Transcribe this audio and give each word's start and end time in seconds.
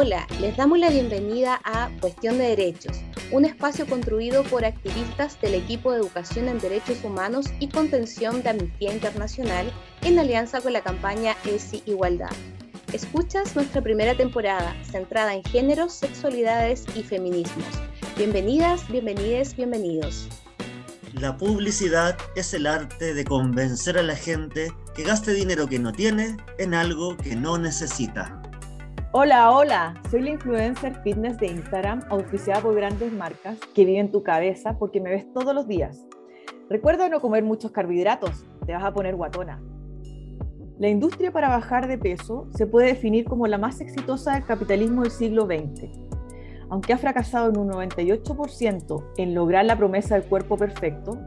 Hola, 0.00 0.28
les 0.40 0.56
damos 0.56 0.78
la 0.78 0.90
bienvenida 0.90 1.60
a 1.64 1.90
Cuestión 2.00 2.38
de 2.38 2.50
Derechos, 2.50 3.00
un 3.32 3.44
espacio 3.44 3.84
construido 3.84 4.44
por 4.44 4.64
activistas 4.64 5.40
del 5.40 5.54
equipo 5.54 5.90
de 5.90 5.98
Educación 5.98 6.46
en 6.46 6.60
Derechos 6.60 7.02
Humanos 7.02 7.46
y 7.58 7.66
Contención 7.66 8.40
de 8.44 8.50
Amnistía 8.50 8.94
Internacional 8.94 9.72
en 10.02 10.20
alianza 10.20 10.60
con 10.60 10.72
la 10.72 10.82
campaña 10.82 11.34
ESI 11.44 11.82
Igualdad. 11.84 12.30
Escuchas 12.92 13.56
nuestra 13.56 13.82
primera 13.82 14.16
temporada, 14.16 14.72
centrada 14.88 15.34
en 15.34 15.42
géneros, 15.42 15.94
sexualidades 15.94 16.84
y 16.94 17.02
feminismos. 17.02 17.66
Bienvenidas, 18.16 18.88
bienvenides, 18.88 19.56
bienvenidos. 19.56 20.28
La 21.14 21.36
publicidad 21.36 22.16
es 22.36 22.54
el 22.54 22.68
arte 22.68 23.14
de 23.14 23.24
convencer 23.24 23.98
a 23.98 24.04
la 24.04 24.14
gente 24.14 24.72
que 24.94 25.02
gaste 25.02 25.32
dinero 25.32 25.66
que 25.66 25.80
no 25.80 25.90
tiene 25.90 26.36
en 26.60 26.74
algo 26.74 27.16
que 27.16 27.34
no 27.34 27.58
necesita. 27.58 28.37
Hola, 29.10 29.52
hola, 29.52 29.94
soy 30.10 30.20
la 30.20 30.30
influencer 30.32 30.94
fitness 31.02 31.38
de 31.38 31.46
Instagram, 31.46 32.02
auspiciada 32.10 32.60
por 32.60 32.74
grandes 32.74 33.10
marcas 33.10 33.56
que 33.74 33.86
viven 33.86 34.02
en 34.02 34.12
tu 34.12 34.22
cabeza 34.22 34.76
porque 34.78 35.00
me 35.00 35.08
ves 35.08 35.32
todos 35.32 35.54
los 35.54 35.66
días. 35.66 36.04
Recuerda 36.68 37.08
no 37.08 37.18
comer 37.18 37.42
muchos 37.42 37.70
carbohidratos, 37.70 38.44
te 38.66 38.74
vas 38.74 38.84
a 38.84 38.92
poner 38.92 39.16
guatona. 39.16 39.62
La 40.78 40.90
industria 40.90 41.32
para 41.32 41.48
bajar 41.48 41.88
de 41.88 41.96
peso 41.96 42.48
se 42.54 42.66
puede 42.66 42.88
definir 42.88 43.24
como 43.24 43.46
la 43.46 43.56
más 43.56 43.80
exitosa 43.80 44.34
del 44.34 44.44
capitalismo 44.44 45.00
del 45.00 45.10
siglo 45.10 45.46
XX. 45.46 45.88
Aunque 46.68 46.92
ha 46.92 46.98
fracasado 46.98 47.48
en 47.48 47.56
un 47.56 47.70
98% 47.70 49.04
en 49.16 49.34
lograr 49.34 49.64
la 49.64 49.78
promesa 49.78 50.16
del 50.16 50.28
cuerpo 50.28 50.58
perfecto, 50.58 51.18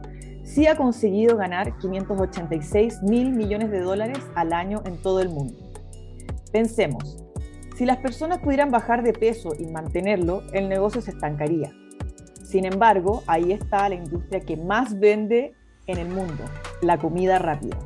sí 0.44 0.68
ha 0.68 0.76
conseguido 0.76 1.36
ganar 1.36 1.76
586 1.78 3.02
mil 3.02 3.32
millones 3.32 3.72
de 3.72 3.80
dólares 3.80 4.20
al 4.36 4.52
año 4.52 4.82
en 4.86 5.02
todo 5.02 5.18
el 5.20 5.30
mundo. 5.30 5.58
Pensemos, 6.52 7.24
si 7.76 7.86
las 7.86 7.98
personas 7.98 8.38
pudieran 8.38 8.70
bajar 8.70 9.02
de 9.02 9.12
peso 9.12 9.54
y 9.58 9.66
mantenerlo, 9.66 10.42
el 10.52 10.68
negocio 10.68 11.00
se 11.00 11.10
estancaría. 11.10 11.72
Sin 12.44 12.66
embargo, 12.66 13.22
ahí 13.26 13.52
está 13.52 13.88
la 13.88 13.94
industria 13.94 14.40
que 14.40 14.56
más 14.56 14.98
vende 14.98 15.54
en 15.86 15.98
el 15.98 16.08
mundo, 16.08 16.44
la 16.82 16.98
comida 16.98 17.38
rápida, 17.38 17.78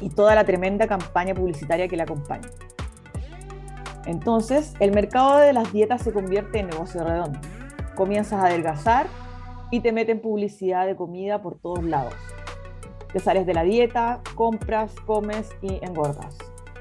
y 0.00 0.08
toda 0.08 0.34
la 0.34 0.44
tremenda 0.44 0.88
campaña 0.88 1.34
publicitaria 1.34 1.86
que 1.86 1.96
la 1.96 2.02
acompaña. 2.02 2.48
Entonces, 4.06 4.74
el 4.80 4.90
mercado 4.90 5.38
de 5.38 5.52
las 5.52 5.72
dietas 5.72 6.02
se 6.02 6.12
convierte 6.12 6.58
en 6.58 6.66
negocio 6.66 7.04
redondo. 7.04 7.38
Comienzas 7.94 8.40
a 8.42 8.46
adelgazar 8.46 9.06
y 9.70 9.80
te 9.80 9.92
meten 9.92 10.20
publicidad 10.20 10.86
de 10.86 10.96
comida 10.96 11.40
por 11.40 11.58
todos 11.58 11.84
lados. 11.84 12.14
Te 13.12 13.20
sales 13.20 13.46
de 13.46 13.54
la 13.54 13.62
dieta, 13.62 14.20
compras, 14.34 14.94
comes 15.06 15.50
y 15.60 15.78
engordas. 15.82 16.36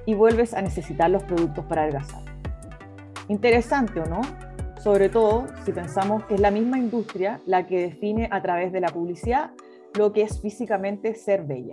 Y 0.08 0.16
vuelves 0.16 0.56
a 0.56 0.62
necesitar 0.64 1.12
los 1.12 1.22
productos 1.24 1.66
para 1.66 1.84
adelgazar. 1.84 2.31
Interesante 3.32 4.02
o 4.02 4.06
no, 4.06 4.20
sobre 4.84 5.08
todo 5.08 5.48
si 5.64 5.72
pensamos 5.72 6.26
que 6.26 6.36
es 6.36 6.42
la 6.42 6.52
misma 6.52 6.78
industria 6.78 7.40
la 7.46 7.66
que 7.66 7.80
define 7.80 8.28
a 8.30 8.42
través 8.42 8.74
de 8.74 8.82
la 8.82 8.90
publicidad 8.90 9.52
lo 9.98 10.12
que 10.12 10.24
es 10.24 10.42
físicamente 10.42 11.16
ser 11.16 11.46
bella. 11.46 11.72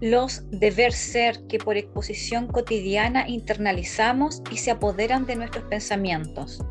Los 0.00 0.48
deber 0.50 0.94
ser 0.94 1.46
que 1.48 1.58
por 1.58 1.76
exposición 1.76 2.46
cotidiana 2.46 3.28
internalizamos 3.28 4.42
y 4.50 4.56
se 4.56 4.70
apoderan 4.70 5.26
de 5.26 5.36
nuestros 5.36 5.64
pensamientos. 5.64 6.64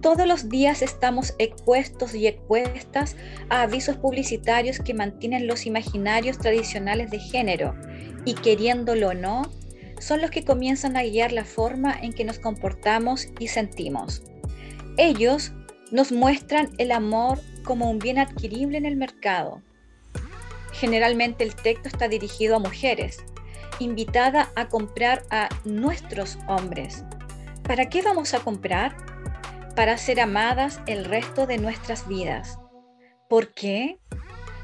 Todos 0.00 0.26
los 0.26 0.48
días 0.48 0.80
estamos 0.80 1.34
expuestos 1.38 2.14
y 2.14 2.28
expuestas 2.28 3.14
a 3.50 3.60
avisos 3.60 3.98
publicitarios 3.98 4.78
que 4.78 4.94
mantienen 4.94 5.46
los 5.46 5.66
imaginarios 5.66 6.38
tradicionales 6.38 7.10
de 7.10 7.18
género 7.18 7.74
y 8.24 8.32
queriéndolo 8.32 9.08
o 9.08 9.14
no, 9.14 9.42
son 10.00 10.22
los 10.22 10.30
que 10.30 10.44
comienzan 10.44 10.96
a 10.96 11.02
guiar 11.02 11.30
la 11.30 11.44
forma 11.44 11.92
en 11.92 12.12
que 12.12 12.24
nos 12.24 12.38
comportamos 12.38 13.28
y 13.38 13.48
sentimos. 13.48 14.22
Ellos 14.96 15.52
nos 15.92 16.10
muestran 16.10 16.70
el 16.78 16.90
amor 16.90 17.38
como 17.64 17.90
un 17.90 17.98
bien 17.98 18.18
adquirible 18.18 18.78
en 18.78 18.86
el 18.86 18.96
mercado. 18.96 19.62
Generalmente 20.72 21.44
el 21.44 21.54
texto 21.54 21.88
está 21.88 22.08
dirigido 22.08 22.56
a 22.56 22.60
mujeres, 22.60 23.18
invitada 23.78 24.50
a 24.56 24.68
comprar 24.68 25.22
a 25.30 25.48
nuestros 25.64 26.38
hombres. 26.48 27.04
¿Para 27.62 27.88
qué 27.88 28.02
vamos 28.02 28.34
a 28.34 28.40
comprar? 28.40 28.96
Para 29.76 29.98
ser 29.98 30.20
amadas 30.20 30.80
el 30.86 31.04
resto 31.04 31.46
de 31.46 31.58
nuestras 31.58 32.08
vidas. 32.08 32.58
¿Por 33.28 33.52
qué? 33.52 33.98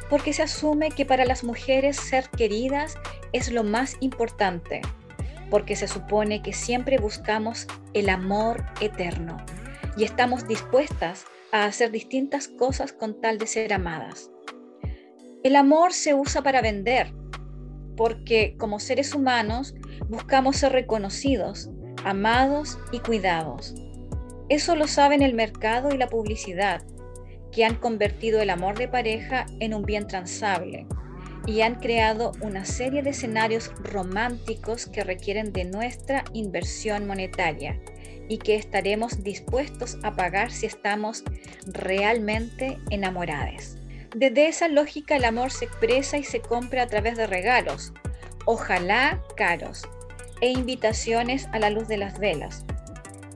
Porque 0.09 0.33
se 0.33 0.43
asume 0.43 0.91
que 0.91 1.05
para 1.05 1.25
las 1.25 1.45
mujeres 1.45 1.97
ser 1.97 2.31
queridas 2.31 2.97
es 3.33 3.51
lo 3.51 3.65
más 3.65 3.97
importante 4.01 4.81
porque 5.51 5.77
se 5.77 5.89
supone 5.89 6.43
que 6.43 6.53
siempre 6.53 6.99
buscamos 6.99 7.67
el 7.95 8.09
amor 8.09 8.65
eterno 8.81 9.37
y 9.97 10.05
estamos 10.05 10.47
dispuestas 10.47 11.25
a 11.53 11.65
hacer 11.65 11.91
distintas 11.91 12.49
cosas 12.49 12.93
con 12.93 13.21
tal 13.21 13.39
de 13.39 13.47
ser 13.47 13.73
amadas. 13.73 14.31
El 15.43 15.57
amor 15.57 15.93
se 15.93 16.15
usa 16.15 16.43
para 16.43 16.61
vender, 16.61 17.13
porque 17.97 18.57
como 18.59 18.81
seres 18.81 19.15
humanos 19.15 19.75
buscamos 20.09 20.57
ser 20.57 20.73
reconocidos, 20.73 21.71
amados 22.05 22.79
y 22.93 22.99
cuidados. 22.99 23.75
Eso 24.49 24.77
lo 24.77 24.87
saben 24.87 25.23
el 25.23 25.35
mercado 25.35 25.91
y 25.95 25.99
la 25.99 26.09
publicidad, 26.09 26.83
que 27.53 27.65
han 27.65 27.77
convertido 27.77 28.41
el 28.41 28.51
amor 28.51 28.77
de 28.77 28.89
pareja 28.89 29.47
en 29.61 29.73
un 29.73 29.83
bien 29.83 30.07
transable 30.07 30.87
y 31.47 31.61
han 31.61 31.77
creado 31.77 32.33
una 32.41 32.65
serie 32.65 33.03
de 33.03 33.11
escenarios 33.11 33.71
románticos 33.83 34.87
que 34.87 35.05
requieren 35.05 35.53
de 35.53 35.65
nuestra 35.65 36.25
inversión 36.33 37.07
monetaria 37.07 37.81
y 38.29 38.39
que 38.39 38.57
estaremos 38.57 39.23
dispuestos 39.23 39.99
a 40.03 40.17
pagar 40.17 40.51
si 40.51 40.67
estamos 40.67 41.23
realmente 41.67 42.79
enamorados. 42.91 43.77
Desde 44.15 44.49
esa 44.49 44.69
lógica 44.69 45.17
el 45.17 45.25
amor 45.25 45.53
se 45.53 45.67
expresa 45.67 46.19
y 46.19 46.25
se 46.25 46.41
compra 46.41 46.83
a 46.83 46.87
través 46.87 47.17
de 47.17 47.27
regalos, 47.27 47.93
ojalá 48.45 49.23
caros, 49.37 49.83
e 50.41 50.51
invitaciones 50.51 51.49
a 51.53 51.59
la 51.59 51.71
luz 51.71 51.89
de 51.89 51.97
las 51.97 52.19
velas, 52.19 52.65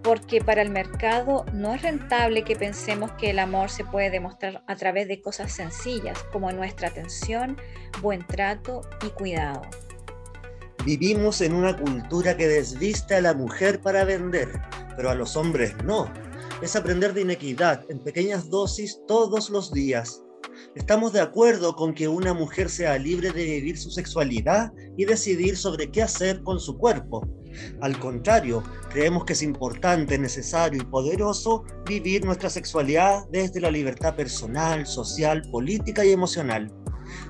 porque 0.03 0.41
para 0.41 0.62
el 0.62 0.71
mercado 0.71 1.44
no 1.53 1.75
es 1.75 1.83
rentable 1.83 2.44
que 2.44 2.56
pensemos 2.56 3.12
que 3.12 3.31
el 3.31 3.38
amor 3.38 3.71
se 3.71 3.84
puede 3.84 4.11
demostrar 4.11 4.65
a 4.66 4.77
través 4.77 5.09
de 5.09 5.21
cosas 5.21 5.53
sencillas 5.53 6.19
como 6.33 6.50
nuestra 6.53 6.88
atención, 6.88 7.56
buen 8.00 8.27
trato 8.27 8.83
y 9.06 9.11
cuidado. 9.11 9.62
Vivimos 10.84 11.43
en 11.43 11.55
una 11.55 11.77
cultura 11.77 12.37
que 12.37 12.49
desviste 12.49 13.16
a 13.16 13.21
la 13.21 13.34
mujer 13.34 13.81
para 13.83 14.05
vender, 14.05 14.49
pero 14.97 15.11
a 15.11 15.15
los 15.15 15.37
hombres 15.37 15.75
no. 15.84 16.11
Es 16.62 16.75
aprender 16.77 17.12
de 17.12 17.22
inequidad 17.22 17.84
en 17.91 17.99
pequeñas 17.99 18.49
dosis 18.49 18.99
todos 19.06 19.50
los 19.50 19.72
días. 19.72 20.22
Estamos 20.75 21.12
de 21.12 21.21
acuerdo 21.21 21.75
con 21.75 21.94
que 21.94 22.09
una 22.09 22.32
mujer 22.32 22.71
sea 22.71 22.97
libre 22.97 23.31
de 23.31 23.44
vivir 23.44 23.78
su 23.78 23.91
sexualidad 23.91 24.72
y 24.97 25.05
decidir 25.05 25.56
sobre 25.56 25.91
qué 25.91 26.03
hacer 26.03 26.43
con 26.43 26.59
su 26.59 26.78
cuerpo 26.78 27.28
al 27.81 27.98
contrario, 27.98 28.62
creemos 28.91 29.25
que 29.25 29.32
es 29.32 29.43
importante, 29.43 30.19
necesario 30.19 30.82
y 30.82 30.84
poderoso 30.84 31.65
vivir 31.87 32.25
nuestra 32.25 32.50
sexualidad 32.50 33.26
desde 33.31 33.60
la 33.60 33.71
libertad 33.71 34.15
personal, 34.15 34.87
social, 34.87 35.43
política 35.50 36.04
y 36.04 36.12
emocional. 36.12 36.72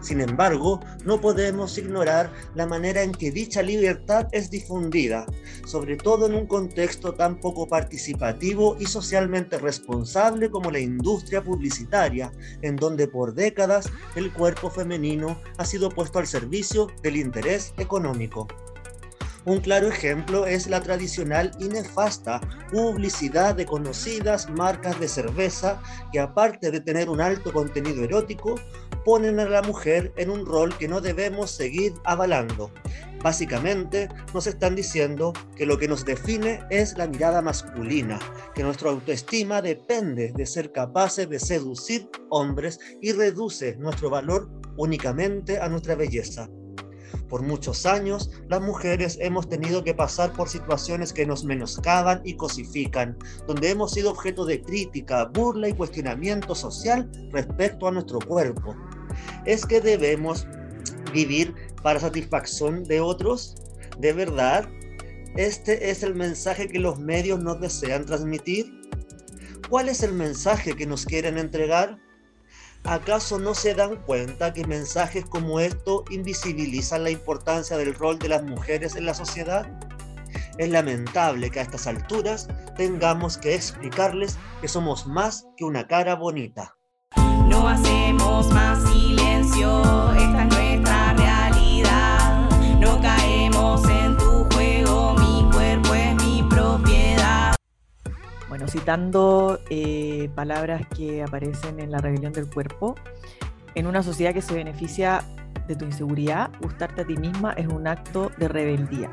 Sin 0.01 0.21
embargo, 0.21 0.81
no 1.05 1.21
podemos 1.21 1.77
ignorar 1.79 2.33
la 2.55 2.67
manera 2.67 3.03
en 3.03 3.13
que 3.13 3.31
dicha 3.31 3.63
libertad 3.63 4.29
es 4.33 4.51
difundida, 4.51 5.27
sobre 5.67 5.97
todo 5.97 6.27
en 6.27 6.35
un 6.35 6.47
contexto 6.47 7.15
tan 7.15 7.39
poco 7.41 7.67
participativo 7.67 8.77
y 8.79 8.87
socialmente 8.87 9.59
responsable 9.59 10.51
como 10.51 10.71
la 10.71 10.81
industria 10.81 11.43
publicitaria, 11.43 12.33
en 12.63 12.77
donde 12.77 13.09
por 13.09 13.35
décadas 13.35 13.91
el 14.17 14.33
cuerpo 14.33 14.71
femenino 14.71 15.41
ha 15.59 15.65
sido 15.65 15.91
puesto 15.91 16.19
al 16.19 16.27
servicio 16.27 16.89
del 17.03 17.17
interés 17.17 17.73
económico. 17.79 18.47
Un 19.47 19.61
claro 19.61 19.89
ejemplo 19.89 20.47
es 20.47 20.69
la 20.69 20.83
tradicional 20.83 21.51
y 21.59 21.69
nefasta 21.69 22.41
publicidad 22.71 23.55
de 23.55 23.65
conocidas 23.65 24.51
marcas 24.51 25.01
de 25.01 25.09
cerveza 25.09 25.81
que 26.13 26.21
aparte 26.21 26.71
de 26.71 26.81
tener 26.81 27.09
un 27.09 27.23
alto 27.23 27.51
contenido 27.51 28.05
erótico, 28.05 28.57
ponen 29.05 29.41
a 29.41 29.47
la 29.47 29.63
mujer 29.63 30.13
en 30.17 30.29
un 30.29 30.45
rol 30.45 30.77
que 30.77 30.89
no 30.89 31.01
debemos 31.01 31.51
seguir 31.51 31.95
avalando. 32.05 32.71
Básicamente 33.23 34.09
nos 34.35 34.47
están 34.47 34.75
diciendo 34.75 35.33
que 35.57 35.65
lo 35.65 35.79
que 35.79 35.89
nos 35.89 36.05
define 36.05 36.61
es 36.69 36.99
la 36.99 37.07
mirada 37.07 37.41
masculina, 37.41 38.19
que 38.55 38.63
nuestra 38.63 38.91
autoestima 38.91 39.63
depende 39.63 40.33
de 40.35 40.47
ser 40.47 40.71
capaces 40.71 41.29
de 41.31 41.39
seducir 41.39 42.09
hombres 42.29 42.79
y 43.01 43.13
reduce 43.13 43.77
nuestro 43.77 44.11
valor 44.11 44.51
únicamente 44.77 45.59
a 45.59 45.69
nuestra 45.69 45.95
belleza. 45.95 46.49
Por 47.31 47.43
muchos 47.43 47.87
años, 47.87 48.29
las 48.49 48.61
mujeres 48.61 49.17
hemos 49.21 49.49
tenido 49.49 49.85
que 49.85 49.95
pasar 49.95 50.33
por 50.33 50.49
situaciones 50.49 51.13
que 51.13 51.25
nos 51.25 51.45
menoscaban 51.45 52.21
y 52.25 52.35
cosifican, 52.35 53.17
donde 53.47 53.71
hemos 53.71 53.93
sido 53.93 54.11
objeto 54.11 54.45
de 54.45 54.61
crítica, 54.61 55.27
burla 55.27 55.69
y 55.69 55.73
cuestionamiento 55.73 56.57
social 56.57 57.09
respecto 57.31 57.87
a 57.87 57.93
nuestro 57.93 58.19
cuerpo. 58.19 58.75
¿Es 59.47 59.65
que 59.65 59.81
debemos 59.81 60.45
vivir 61.15 61.55
para 61.85 62.01
satisfacción 62.01 62.83
de 62.83 63.01
otros? 63.01 63.55
¿De 64.01 64.13
verdad? 64.13 64.69
¿Este 65.37 65.91
es 65.91 66.03
el 66.03 66.17
mensaje 66.17 66.67
que 66.67 66.81
los 66.81 66.99
medios 66.99 67.39
nos 67.39 67.61
desean 67.61 68.05
transmitir? 68.07 68.73
¿Cuál 69.69 69.89
es 69.89 70.03
el 70.03 70.13
mensaje 70.15 70.75
que 70.75 70.87
nos 70.87 71.07
quieren 71.07 71.39
entregar? 71.39 71.97
¿Acaso 72.85 73.39
no 73.39 73.55
se 73.55 73.75
dan 73.75 73.97
cuenta 73.97 74.53
que 74.53 74.67
mensajes 74.67 75.25
como 75.25 75.61
esto 75.61 76.05
invisibilizan 76.11 77.05
la 77.05 77.11
importancia 77.11 77.77
del 77.77 77.95
rol 77.95 78.19
de 78.19 78.29
las 78.29 78.43
mujeres 78.43 78.97
en 78.97 79.07
la 79.07 79.15
sociedad? 79.15 79.71
Es 80.59 80.71
lamentable 80.71 81.51
que 81.51 81.61
a 81.61 81.63
estas 81.63 81.87
alturas 81.87 82.49
tengamos 82.77 83.39
que 83.39 83.55
explicarles 83.55 84.39
que 84.61 84.69
somos 84.69 85.07
más 85.07 85.47
que 85.57 85.65
una 85.65 85.87
cara 85.87 86.17
bonita. 86.17 86.77
No 87.47 87.69
hacemos 87.69 88.49
más 88.53 88.83
silencio, 88.91 89.83
esta 90.15 90.43
es 90.43 90.49
nuestra 90.49 91.15
realidad. 91.15 92.51
No 92.79 93.01
Citando 98.69 99.59
eh, 99.71 100.31
palabras 100.35 100.87
que 100.95 101.23
aparecen 101.23 101.81
en 101.81 101.91
la 101.91 101.99
rebelión 101.99 102.33
del 102.33 102.49
cuerpo, 102.49 102.95
en 103.75 103.87
una 103.87 104.03
sociedad 104.03 104.35
que 104.35 104.43
se 104.43 104.55
beneficia 104.55 105.23
de 105.67 105.77
tu 105.77 105.85
inseguridad, 105.85 106.51
gustarte 106.61 107.03
a 107.03 107.07
ti 107.07 107.17
misma 107.17 107.53
es 107.53 107.67
un 107.69 107.87
acto 107.87 108.31
de 108.39 108.49
rebeldía. 108.49 109.11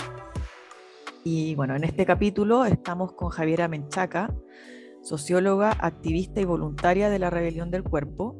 Y 1.23 1.55
bueno, 1.55 1.75
en 1.75 1.83
este 1.83 2.05
capítulo 2.05 2.65
estamos 2.65 3.13
con 3.13 3.29
Javiera 3.29 3.67
Menchaca, 3.67 4.33
socióloga, 5.01 5.75
activista 5.79 6.41
y 6.41 6.45
voluntaria 6.45 7.09
de 7.09 7.19
la 7.19 7.29
Rebelión 7.29 7.69
del 7.69 7.83
Cuerpo, 7.83 8.35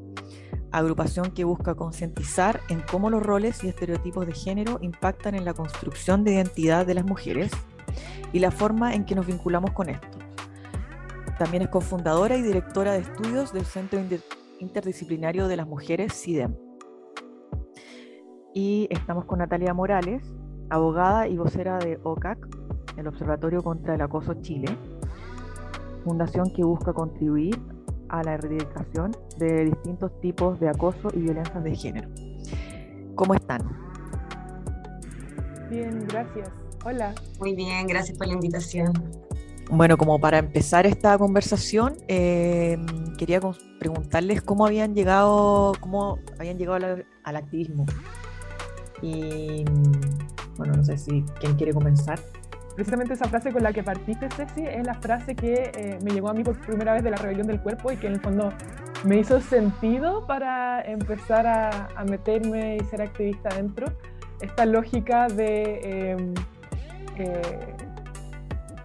agrupación 0.72 1.32
que 1.32 1.44
busca 1.44 1.76
concientizar 1.76 2.62
en 2.70 2.82
cómo 2.82 3.10
los 3.10 3.24
roles 3.24 3.64
y 3.64 3.68
estereotipos 3.68 4.26
de 4.26 4.34
género 4.34 4.80
impactan 4.82 5.36
en 5.36 5.46
la 5.46 5.54
construcción 5.54 6.24
de 6.24 6.34
identidad 6.34 6.86
de 6.86 6.94
las 6.94 7.06
mujeres 7.06 7.52
y 8.34 8.40
la 8.40 8.52
forma 8.52 8.94
en 8.94 9.06
que 9.06 9.16
nos 9.16 9.26
vinculamos 9.26 9.72
con 9.72 9.90
esto. 9.90 10.17
También 11.38 11.64
es 11.64 11.70
cofundadora 11.70 12.36
y 12.36 12.42
directora 12.42 12.94
de 12.94 13.00
estudios 13.00 13.54
del 13.54 13.66
Centro 13.66 14.00
Interdisciplinario 14.60 15.48
de 15.48 15.56
las 15.56 15.68
Mujeres, 15.68 16.14
CIDEM. 16.14 16.56
Y 18.56 18.88
estamos 18.90 19.26
con 19.26 19.40
Natalia 19.40 19.74
Morales, 19.76 20.24
abogada 20.72 21.28
y 21.28 21.38
vocera 21.38 21.78
de 21.78 22.00
OCAC, 22.04 22.40
el 22.98 23.08
Observatorio 23.08 23.62
contra 23.62 23.94
el 23.94 24.02
Acoso 24.02 24.34
Chile, 24.42 24.76
fundación 26.04 26.52
que 26.52 26.64
busca 26.64 26.92
contribuir 26.92 27.62
a 28.10 28.24
la 28.24 28.34
erradicación 28.34 29.16
de 29.38 29.66
distintos 29.66 30.20
tipos 30.22 30.60
de 30.60 30.70
acoso 30.70 31.10
y 31.14 31.20
violencia 31.20 31.60
de 31.60 31.76
género. 31.76 32.10
¿Cómo 33.14 33.36
están? 33.36 33.62
Bien, 35.70 36.04
gracias. 36.08 36.50
Hola. 36.84 37.14
Muy 37.40 37.54
bien, 37.54 37.86
gracias 37.86 38.18
por 38.18 38.26
la 38.28 38.34
invitación. 38.34 38.94
Bueno, 39.70 39.98
como 39.98 40.20
para 40.20 40.38
empezar 40.38 40.86
esta 40.86 41.18
conversación, 41.18 41.98
eh, 42.08 42.78
quería 43.18 43.42
preguntarles 43.80 44.42
cómo 44.42 44.66
habían 44.66 44.96
llegado, 44.96 45.74
cómo 45.82 46.20
habían 46.40 46.58
llegado 46.58 46.76
al, 46.76 47.06
al 47.24 47.36
activismo. 47.36 47.86
Y 49.02 49.66
bueno, 50.58 50.74
no 50.78 50.84
sé 50.84 50.98
si 50.98 51.24
quién 51.40 51.56
quiere 51.56 51.74
comenzar 51.74 52.20
precisamente 52.78 53.16
esa 53.16 53.28
frase 53.28 53.52
con 53.52 53.64
la 53.64 53.74
que 53.74 53.82
partiste, 53.82 54.30
Ceci, 54.30 54.62
es 54.68 54.86
la 54.86 54.94
frase 54.94 55.36
que 55.36 55.72
eh, 55.76 55.98
me 56.04 56.12
llegó 56.12 56.30
a 56.30 56.34
mí 56.36 56.44
por 56.44 56.60
primera 56.60 56.94
vez 56.94 57.04
de 57.04 57.10
la 57.10 57.18
rebelión 57.18 57.48
del 57.48 57.60
cuerpo 57.60 57.92
y 57.92 57.98
que 57.98 58.06
en 58.06 58.14
el 58.14 58.22
fondo 58.22 58.54
me 59.04 59.18
hizo 59.18 59.42
sentido 59.42 60.28
para 60.28 60.84
empezar 60.84 61.48
a, 61.48 62.06
meterme 62.08 62.78
y 62.78 62.80
ser 62.82 63.02
activista 63.02 63.50
dentro. 63.50 63.88
Esta 64.42 64.68
lógica 64.68 65.28
de... 65.28 66.12
Em, 66.12 66.34
eh, 67.18 67.74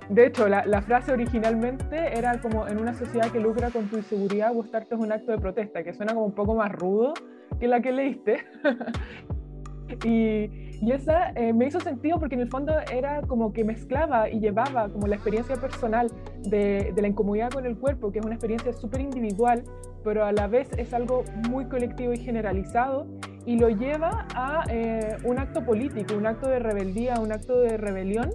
de 0.09 0.27
hecho, 0.27 0.49
la, 0.49 0.83
frase 0.83 1.13
originalmente 1.13 2.19
era 2.19 2.41
como 2.41 2.67
en 2.67 2.81
una 2.81 2.95
sociedad 2.95 3.31
que 3.31 3.41
lucra 3.41 3.71
con 3.71 3.89
tu 3.89 3.97
inseguridad, 3.97 4.53
gustarte 4.53 4.95
es 4.95 5.01
un 5.01 5.13
acto 5.13 5.33
de 5.33 5.39
protesta, 5.39 5.83
que 5.83 5.95
suena 5.95 6.15
como 6.15 6.27
un 6.27 6.35
poco 6.35 6.55
más 6.55 6.73
rudo 6.73 7.15
que 7.61 7.69
la 7.69 7.81
que 7.81 7.93
leíste. 7.93 8.39
y, 10.05 10.63
y 10.83 10.91
esa 10.91 11.31
eh, 11.37 11.53
me 11.53 11.67
hizo 11.67 11.79
sentido 11.79 12.19
porque 12.19 12.35
en 12.35 12.41
el 12.41 12.49
fondo 12.49 12.75
era 12.93 13.23
como 13.23 13.53
que 13.53 13.63
mezclaba 13.63 14.29
y 14.29 14.41
llevaba 14.41 14.89
como 14.89 15.07
la 15.07 15.15
experiencia 15.15 15.55
personal 15.55 16.09
de, 16.41 16.93
la 16.97 17.07
incomodidad 17.07 17.51
con 17.51 17.67
el 17.67 17.79
cuerpo, 17.79 18.11
que 18.11 18.19
es 18.19 18.25
una 18.25 18.35
experiencia 18.35 18.73
súper 18.73 19.01
individual, 19.01 19.63
pero 20.03 20.25
a 20.25 20.33
la 20.33 20.49
vez 20.49 20.69
es 20.77 20.93
algo 20.93 21.23
muy 21.49 21.67
colectivo 21.67 22.13
y 22.13 22.19
generalizado, 22.19 23.07
y 23.47 23.61
lo 23.61 23.69
lleva 23.69 24.27
a 24.35 24.65
eh, 24.71 25.19
un 25.23 25.39
acto 25.39 25.65
político, 25.65 26.15
un 26.17 26.27
acto 26.27 26.49
de 26.49 26.59
rebeldía, 26.59 27.21
un 27.21 27.31
acto 27.31 27.61
de 27.61 27.77
rebelión, 27.77 28.31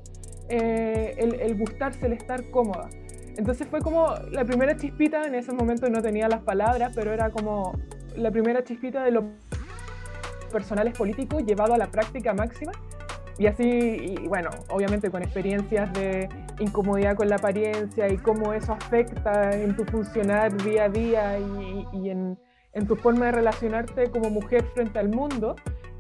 eh, 0.50 1.16
el, 1.18 1.36
el 1.36 1.58
gustarse, 1.58 2.06
el 2.06 2.14
estar 2.14 2.50
cómoda. 2.50 2.90
Entonces 3.38 3.68
fue 3.68 3.82
como 3.82 4.16
la 4.32 4.46
primera 4.46 4.76
chispita, 4.76 5.24
en 5.26 5.36
ese 5.36 5.52
momento 5.54 5.90
no 5.90 6.02
tenía 6.02 6.28
las 6.28 6.42
palabras, 6.42 6.92
pero 6.96 7.14
era 7.14 7.30
como 7.30 7.74
la 8.16 8.32
primera 8.32 8.64
chispita 8.64 9.04
de 9.04 9.12
lo 9.12 9.26
personales 10.52 10.98
políticos 10.98 11.44
llevado 11.46 11.74
a 11.74 11.78
la 11.78 11.88
práctica 11.88 12.34
máxima. 12.34 12.72
Y 13.38 13.46
así, 13.46 14.16
bueno, 14.28 14.50
obviamente 14.70 15.12
con 15.12 15.22
experiencias 15.22 15.94
de 15.94 16.28
incomodidad 16.60 17.16
con 17.16 17.30
la 17.30 17.36
apariencia 17.36 18.10
y 18.10 18.18
cómo 18.18 18.52
eso 18.54 18.74
afecta 18.74 19.56
en 19.56 19.76
tu 19.76 19.86
funcionar 19.86 20.56
día 20.64 20.86
a 20.86 20.90
día 20.90 21.40
y, 21.94 22.10
en, 22.10 22.38
tu 22.88 22.96
forma 22.96 23.26
de 23.28 23.32
relacionarte 23.34 24.10
como 24.10 24.30
mujer 24.30 24.64
frente 24.74 24.98
al 24.98 25.10
mundo, 25.10 25.56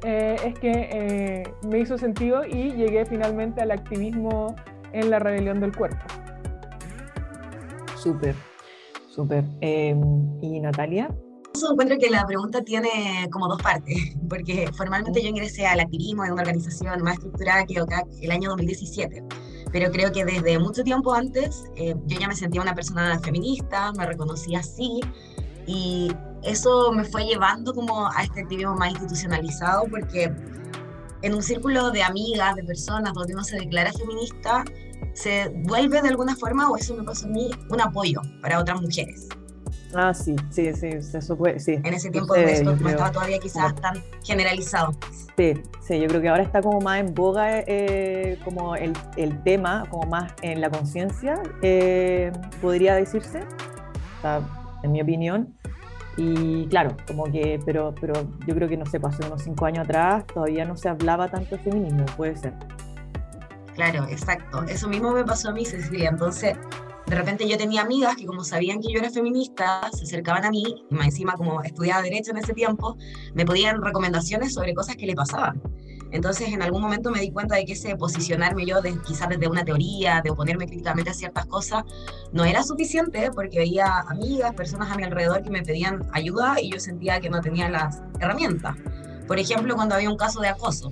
eh, 0.09 0.37
es 0.45 0.57
que 0.59 0.71
eh, 0.71 1.43
me 1.67 1.79
hizo 1.79 1.97
sentido 1.97 2.45
y 2.45 2.71
llegué 2.71 3.05
finalmente 3.05 3.61
al 3.61 3.71
activismo 3.71 4.55
en 4.93 5.09
la 5.09 5.19
rebelión 5.19 5.59
del 5.59 5.75
cuerpo. 5.75 6.01
Súper, 7.97 8.33
súper. 9.09 9.43
Em, 9.59 9.99
¿Y 10.41 10.61
Natalia? 10.61 11.09
encuentro 11.71 11.97
que 11.97 12.09
la 12.09 12.25
pregunta 12.25 12.61
tiene 12.61 13.27
como 13.31 13.49
dos 13.49 13.61
partes, 13.61 14.15
porque 14.29 14.69
formalmente 14.77 15.21
yo 15.21 15.27
ingresé 15.27 15.67
al 15.67 15.81
activismo 15.81 16.23
en 16.23 16.31
una 16.31 16.43
organización 16.43 17.03
más 17.03 17.15
estructurada 17.15 17.65
que 17.65 17.81
OCAC 17.81 18.05
el 18.21 18.31
año 18.31 18.51
2017, 18.51 19.23
pero 19.73 19.91
creo 19.91 20.13
que 20.13 20.23
desde 20.23 20.57
mucho 20.57 20.85
tiempo 20.85 21.13
antes 21.13 21.65
eh, 21.75 21.95
yo 22.05 22.17
ya 22.17 22.29
me 22.29 22.35
sentía 22.35 22.61
una 22.61 22.75
persona 22.75 23.19
feminista, 23.19 23.91
me 23.91 24.05
reconocía 24.05 24.59
así, 24.59 25.01
y 25.65 26.13
eso 26.43 26.91
me 26.91 27.03
fue 27.03 27.25
llevando 27.25 27.73
como 27.73 28.07
a 28.07 28.23
este 28.23 28.41
activismo 28.41 28.75
más 28.75 28.91
institucionalizado, 28.91 29.85
porque 29.89 30.31
en 31.21 31.33
un 31.33 31.41
círculo 31.41 31.91
de 31.91 32.03
amigas, 32.03 32.55
de 32.55 32.63
personas 32.63 33.13
donde 33.13 33.33
uno 33.33 33.43
se 33.43 33.57
declara 33.57 33.91
feminista, 33.91 34.63
se 35.13 35.49
vuelve 35.63 36.01
de 36.01 36.09
alguna 36.09 36.35
forma, 36.35 36.69
o 36.69 36.77
eso 36.77 36.95
me 36.95 37.03
pasó 37.03 37.25
a 37.25 37.29
mí, 37.29 37.49
un 37.69 37.81
apoyo 37.81 38.21
para 38.41 38.59
otras 38.59 38.81
mujeres. 38.81 39.27
Ah, 39.93 40.13
sí, 40.13 40.35
sí, 40.51 40.71
sí, 40.73 40.87
eso 40.87 41.37
puede, 41.37 41.59
sí. 41.59 41.73
En 41.83 41.93
ese 41.93 42.09
tiempo 42.09 42.35
esto 42.35 42.75
no 42.75 42.89
estaba 42.89 43.11
todavía 43.11 43.39
quizás 43.39 43.73
tan 43.75 44.03
generalizado. 44.23 44.93
Sí, 45.37 45.53
sí, 45.81 45.99
yo 45.99 46.07
creo 46.07 46.21
que 46.21 46.29
ahora 46.29 46.43
está 46.43 46.61
como 46.61 46.81
más 46.81 46.99
en 46.99 47.13
boga 47.13 47.59
eh, 47.59 48.37
como 48.43 48.75
el, 48.75 48.93
el, 49.15 49.41
tema, 49.43 49.85
como 49.89 50.07
más 50.07 50.33
en 50.41 50.61
la 50.61 50.69
conciencia, 50.69 51.41
eh, 51.61 52.31
podría 52.61 52.95
decirse, 52.95 53.43
en 54.83 54.91
mi 54.91 55.01
opinión. 55.01 55.55
Y 56.17 56.65
claro, 56.67 56.97
como 57.07 57.25
que, 57.25 57.59
pero, 57.63 57.93
pero 58.01 58.13
yo 58.47 58.55
creo 58.55 58.67
que 58.67 58.75
no 58.75 58.85
sé, 58.87 58.99
pasó 58.99 59.25
unos 59.27 59.43
cinco 59.43 59.65
años 59.65 59.85
atrás, 59.85 60.25
todavía 60.33 60.65
no 60.65 60.75
se 60.75 60.89
hablaba 60.89 61.29
tanto 61.29 61.55
de 61.55 61.61
feminismo, 61.61 62.05
puede 62.17 62.35
ser. 62.35 62.53
Claro, 63.75 64.07
exacto. 64.09 64.63
Eso 64.63 64.87
mismo 64.87 65.11
me 65.11 65.23
pasó 65.23 65.49
a 65.49 65.51
mí, 65.53 65.63
Cecilia. 65.63 66.09
Entonces, 66.09 66.57
de 67.05 67.15
repente 67.15 67.47
yo 67.47 67.57
tenía 67.57 67.83
amigas 67.83 68.15
que 68.15 68.25
como 68.25 68.43
sabían 68.43 68.81
que 68.81 68.91
yo 68.91 68.99
era 68.99 69.11
feminista, 69.11 69.87
se 69.93 70.03
acercaban 70.03 70.43
a 70.43 70.49
mí, 70.49 70.63
y 70.89 71.05
encima 71.05 71.33
como 71.33 71.61
estudiaba 71.61 72.01
derecho 72.01 72.31
en 72.31 72.37
ese 72.37 72.53
tiempo, 72.53 72.97
me 73.35 73.45
podían 73.45 73.81
recomendaciones 73.81 74.55
sobre 74.55 74.73
cosas 74.73 74.95
que 74.95 75.05
le 75.05 75.13
pasaban. 75.13 75.61
Entonces 76.11 76.49
en 76.49 76.61
algún 76.61 76.81
momento 76.81 77.11
me 77.11 77.19
di 77.19 77.31
cuenta 77.31 77.55
de 77.55 77.65
que 77.65 77.73
ese 77.73 77.95
posicionarme 77.95 78.65
yo 78.65 78.81
de, 78.81 78.97
quizás 79.05 79.29
desde 79.29 79.47
una 79.47 79.65
teoría, 79.65 80.21
de 80.23 80.29
oponerme 80.29 80.65
críticamente 80.65 81.11
a 81.11 81.13
ciertas 81.13 81.45
cosas, 81.45 81.83
no 82.31 82.45
era 82.45 82.63
suficiente 82.63 83.29
porque 83.31 83.59
veía 83.59 83.99
amigas, 84.07 84.53
personas 84.53 84.91
a 84.91 84.95
mi 84.95 85.03
alrededor 85.03 85.43
que 85.43 85.49
me 85.49 85.61
pedían 85.63 86.01
ayuda 86.13 86.61
y 86.61 86.71
yo 86.71 86.79
sentía 86.79 87.19
que 87.19 87.29
no 87.29 87.41
tenía 87.41 87.69
las 87.69 88.01
herramientas. 88.19 88.75
Por 89.27 89.39
ejemplo, 89.39 89.75
cuando 89.75 89.95
había 89.95 90.09
un 90.09 90.17
caso 90.17 90.39
de 90.39 90.47
acoso. 90.47 90.89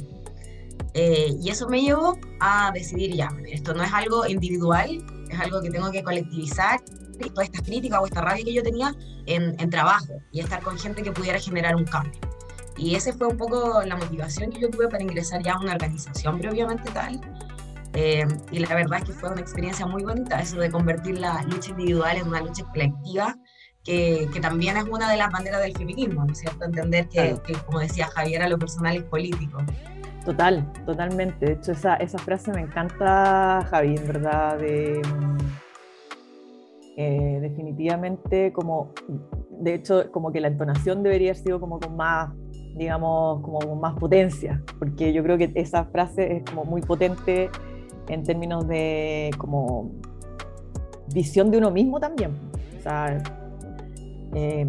Eh, 0.94 1.36
y 1.42 1.50
eso 1.50 1.68
me 1.68 1.82
llevó 1.82 2.18
a 2.40 2.72
decidir 2.74 3.16
ya, 3.16 3.30
esto 3.52 3.74
no 3.74 3.84
es 3.84 3.92
algo 3.92 4.26
individual, 4.28 5.06
es 5.30 5.40
algo 5.40 5.62
que 5.62 5.70
tengo 5.70 5.92
que 5.92 6.02
colectivizar, 6.04 6.80
todas 7.34 7.48
estas 7.48 7.62
críticas 7.62 8.00
o 8.02 8.06
esta 8.06 8.22
rabia 8.22 8.44
que 8.44 8.54
yo 8.54 8.64
tenía 8.64 8.94
en, 9.26 9.56
en 9.60 9.70
trabajo 9.70 10.22
y 10.32 10.40
estar 10.40 10.62
con 10.62 10.78
gente 10.78 11.02
que 11.02 11.12
pudiera 11.12 11.40
generar 11.40 11.76
un 11.76 11.86
cambio. 11.86 12.20
Y 12.78 12.96
esa 12.96 13.14
fue 13.14 13.28
un 13.28 13.38
poco 13.38 13.82
la 13.84 13.96
motivación 13.96 14.52
que 14.52 14.60
yo 14.60 14.70
tuve 14.70 14.88
para 14.88 15.02
ingresar 15.02 15.42
ya 15.42 15.54
a 15.54 15.60
una 15.60 15.74
organización 15.74 16.40
previamente 16.40 16.92
tal. 16.92 17.22
Eh, 17.94 18.26
y 18.52 18.60
la 18.60 18.76
verdad 18.76 19.00
es 19.00 19.06
que 19.06 19.14
fue 19.14 19.30
una 19.30 19.40
experiencia 19.40 19.86
muy 19.86 20.04
bonita, 20.04 20.40
eso 20.42 20.60
de 20.60 20.70
convertir 20.70 21.18
la 21.18 21.42
lucha 21.44 21.72
individual 21.72 22.18
en 22.18 22.28
una 22.28 22.42
lucha 22.42 22.66
colectiva, 22.66 23.36
que, 23.86 24.28
que 24.34 24.40
también 24.42 24.76
es 24.76 24.84
una 24.84 25.10
de 25.10 25.18
las 25.18 25.32
banderas 25.32 25.62
del 25.62 25.78
feminismo, 25.78 26.26
¿no 26.26 26.34
es 26.34 26.40
cierto? 26.40 26.66
Entender 26.66 27.08
que, 27.08 27.38
que 27.46 27.54
como 27.54 27.80
decía 27.80 28.08
Javier, 28.08 28.42
a 28.42 28.50
lo 28.50 28.60
personal 28.60 28.98
es 28.98 29.04
político. 29.04 29.60
Total, 30.26 30.70
totalmente. 30.86 31.46
De 31.46 31.54
hecho, 31.54 31.72
esa, 31.72 31.96
esa 31.98 32.18
frase 32.18 32.52
me 32.52 32.62
encanta, 32.62 33.66
Javi, 33.70 33.96
en 33.96 34.08
verdad, 34.08 34.58
de, 34.58 35.02
eh, 36.98 37.40
definitivamente 37.42 38.52
como, 38.52 38.92
de 39.52 39.76
hecho, 39.76 40.12
como 40.12 40.32
que 40.32 40.42
la 40.42 40.48
entonación 40.48 41.04
debería 41.04 41.32
haber 41.32 41.44
sido 41.44 41.60
como 41.60 41.80
con 41.80 41.96
más, 41.96 42.34
digamos, 42.76 43.42
como 43.42 43.76
más 43.76 43.96
potencia, 43.96 44.62
porque 44.80 45.14
yo 45.14 45.24
creo 45.24 45.38
que 45.38 45.52
esa 45.56 45.86
frase 45.86 46.38
es 46.38 46.44
como 46.44 46.66
muy 46.66 46.82
potente 46.82 47.50
en 48.10 48.24
términos 48.24 48.68
de 48.68 49.32
como 49.38 49.92
visión 51.14 51.52
de 51.52 51.58
uno 51.58 51.72
mismo 51.72 52.00
también. 52.00 52.32
O 52.78 52.82
sea, 52.82 53.18
eh, 54.34 54.68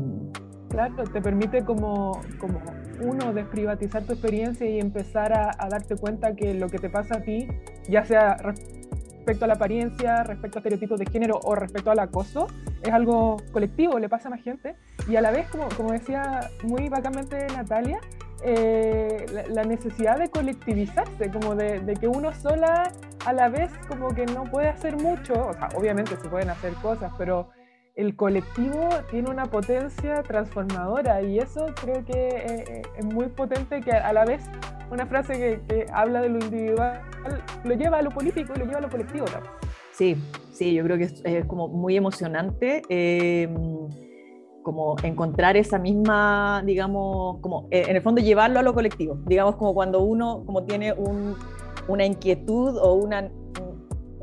claro, 0.69 1.05
te 1.05 1.21
permite 1.21 1.65
como, 1.65 2.21
como 2.39 2.61
uno, 3.01 3.33
desprivatizar 3.33 4.05
tu 4.05 4.13
experiencia 4.13 4.67
y 4.69 4.79
empezar 4.79 5.33
a, 5.33 5.69
darte 5.69 5.97
cuenta 5.97 6.35
que 6.35 6.55
lo 6.55 6.69
que 6.69 6.79
te 6.79 6.89
pasa 6.89 7.17
a 7.17 7.21
ti, 7.21 7.49
ya 7.89 8.05
sea 8.05 8.37
respecto 8.37 9.45
a 9.45 9.49
la 9.49 9.55
apariencia, 9.55 10.23
respecto 10.23 10.59
a 10.59 10.61
estereotipos 10.61 10.99
de 10.99 11.07
género 11.07 11.41
o 11.43 11.55
respecto 11.55 11.91
al 11.91 11.99
acoso, 11.99 12.47
es 12.83 12.93
algo 12.93 13.37
colectivo, 13.53 13.99
le 13.99 14.09
pasa 14.09 14.29
a 14.29 14.31
más 14.31 14.43
gente. 14.43 14.77
Y 15.09 15.17
a 15.17 15.21
la 15.21 15.31
vez, 15.31 15.49
como, 15.49 15.69
como 15.77 15.93
decía 15.93 16.51
muy 16.63 16.89
vagamente 16.89 17.47
Natalia, 17.49 18.01
eh, 18.43 19.27
la, 19.51 19.65
necesidad 19.65 20.19
de 20.19 20.29
colectivizarse, 20.29 21.31
como 21.31 21.55
de, 21.55 21.81
de, 21.81 21.95
que 21.95 22.07
uno 22.07 22.33
sola 22.35 22.93
a 23.25 23.33
la 23.33 23.49
vez 23.49 23.71
como 23.89 24.15
que 24.15 24.27
no 24.27 24.45
puede 24.45 24.69
hacer 24.69 24.97
mucho, 24.97 25.49
o 25.49 25.53
sea, 25.55 25.69
obviamente 25.75 26.17
se 26.17 26.29
pueden 26.29 26.51
hacer 26.51 26.75
cosas, 26.75 27.13
pero 27.17 27.49
el 27.97 28.15
colectivo 28.15 28.89
tiene 29.11 29.31
una 29.31 29.47
potencia 29.47 30.23
transformadora 30.23 31.23
y 31.23 31.39
eso 31.39 31.67
creo 31.81 32.05
que 32.05 32.29
eh, 32.29 32.65
eh, 32.69 32.83
es 32.99 33.05
muy 33.05 33.29
potente 33.29 33.81
que 33.81 33.93
a 33.93 34.13
la 34.13 34.25
vez 34.27 34.45
una 34.91 35.07
frase 35.07 35.63
que, 35.67 35.87
habla 35.93 36.21
de 36.21 36.29
lo 36.29 36.39
individual 36.39 37.01
lo 37.65 37.75
lleva 37.75 37.99
a 37.99 38.03
lo 38.03 38.11
político 38.11 38.53
y 38.55 38.59
lo 38.59 38.67
lleva 38.67 38.79
a 38.79 38.83
lo 38.83 38.91
colectivo 38.91 39.25
también. 39.25 39.53
Sí, 39.93 40.17
sí, 40.53 40.75
yo 40.75 40.85
creo 40.85 40.99
que 40.99 41.05
es, 41.05 41.47
como 41.47 41.69
muy 41.69 41.97
emocionante 41.97 42.83
em, 42.91 43.89
como 44.66 44.96
encontrar 45.04 45.56
esa 45.56 45.78
misma, 45.78 46.61
digamos, 46.66 47.38
como 47.38 47.68
eh, 47.70 47.85
en 47.87 47.94
el 47.94 48.02
fondo 48.02 48.20
llevarlo 48.20 48.58
a 48.58 48.64
lo 48.64 48.75
colectivo, 48.75 49.16
digamos 49.25 49.54
como 49.54 49.75
cuando 49.75 50.00
uno 50.00 50.42
como 50.44 50.64
tiene 50.64 50.92
una 51.87 52.04
inquietud 52.04 52.76
o 52.76 52.94
una 52.94 53.30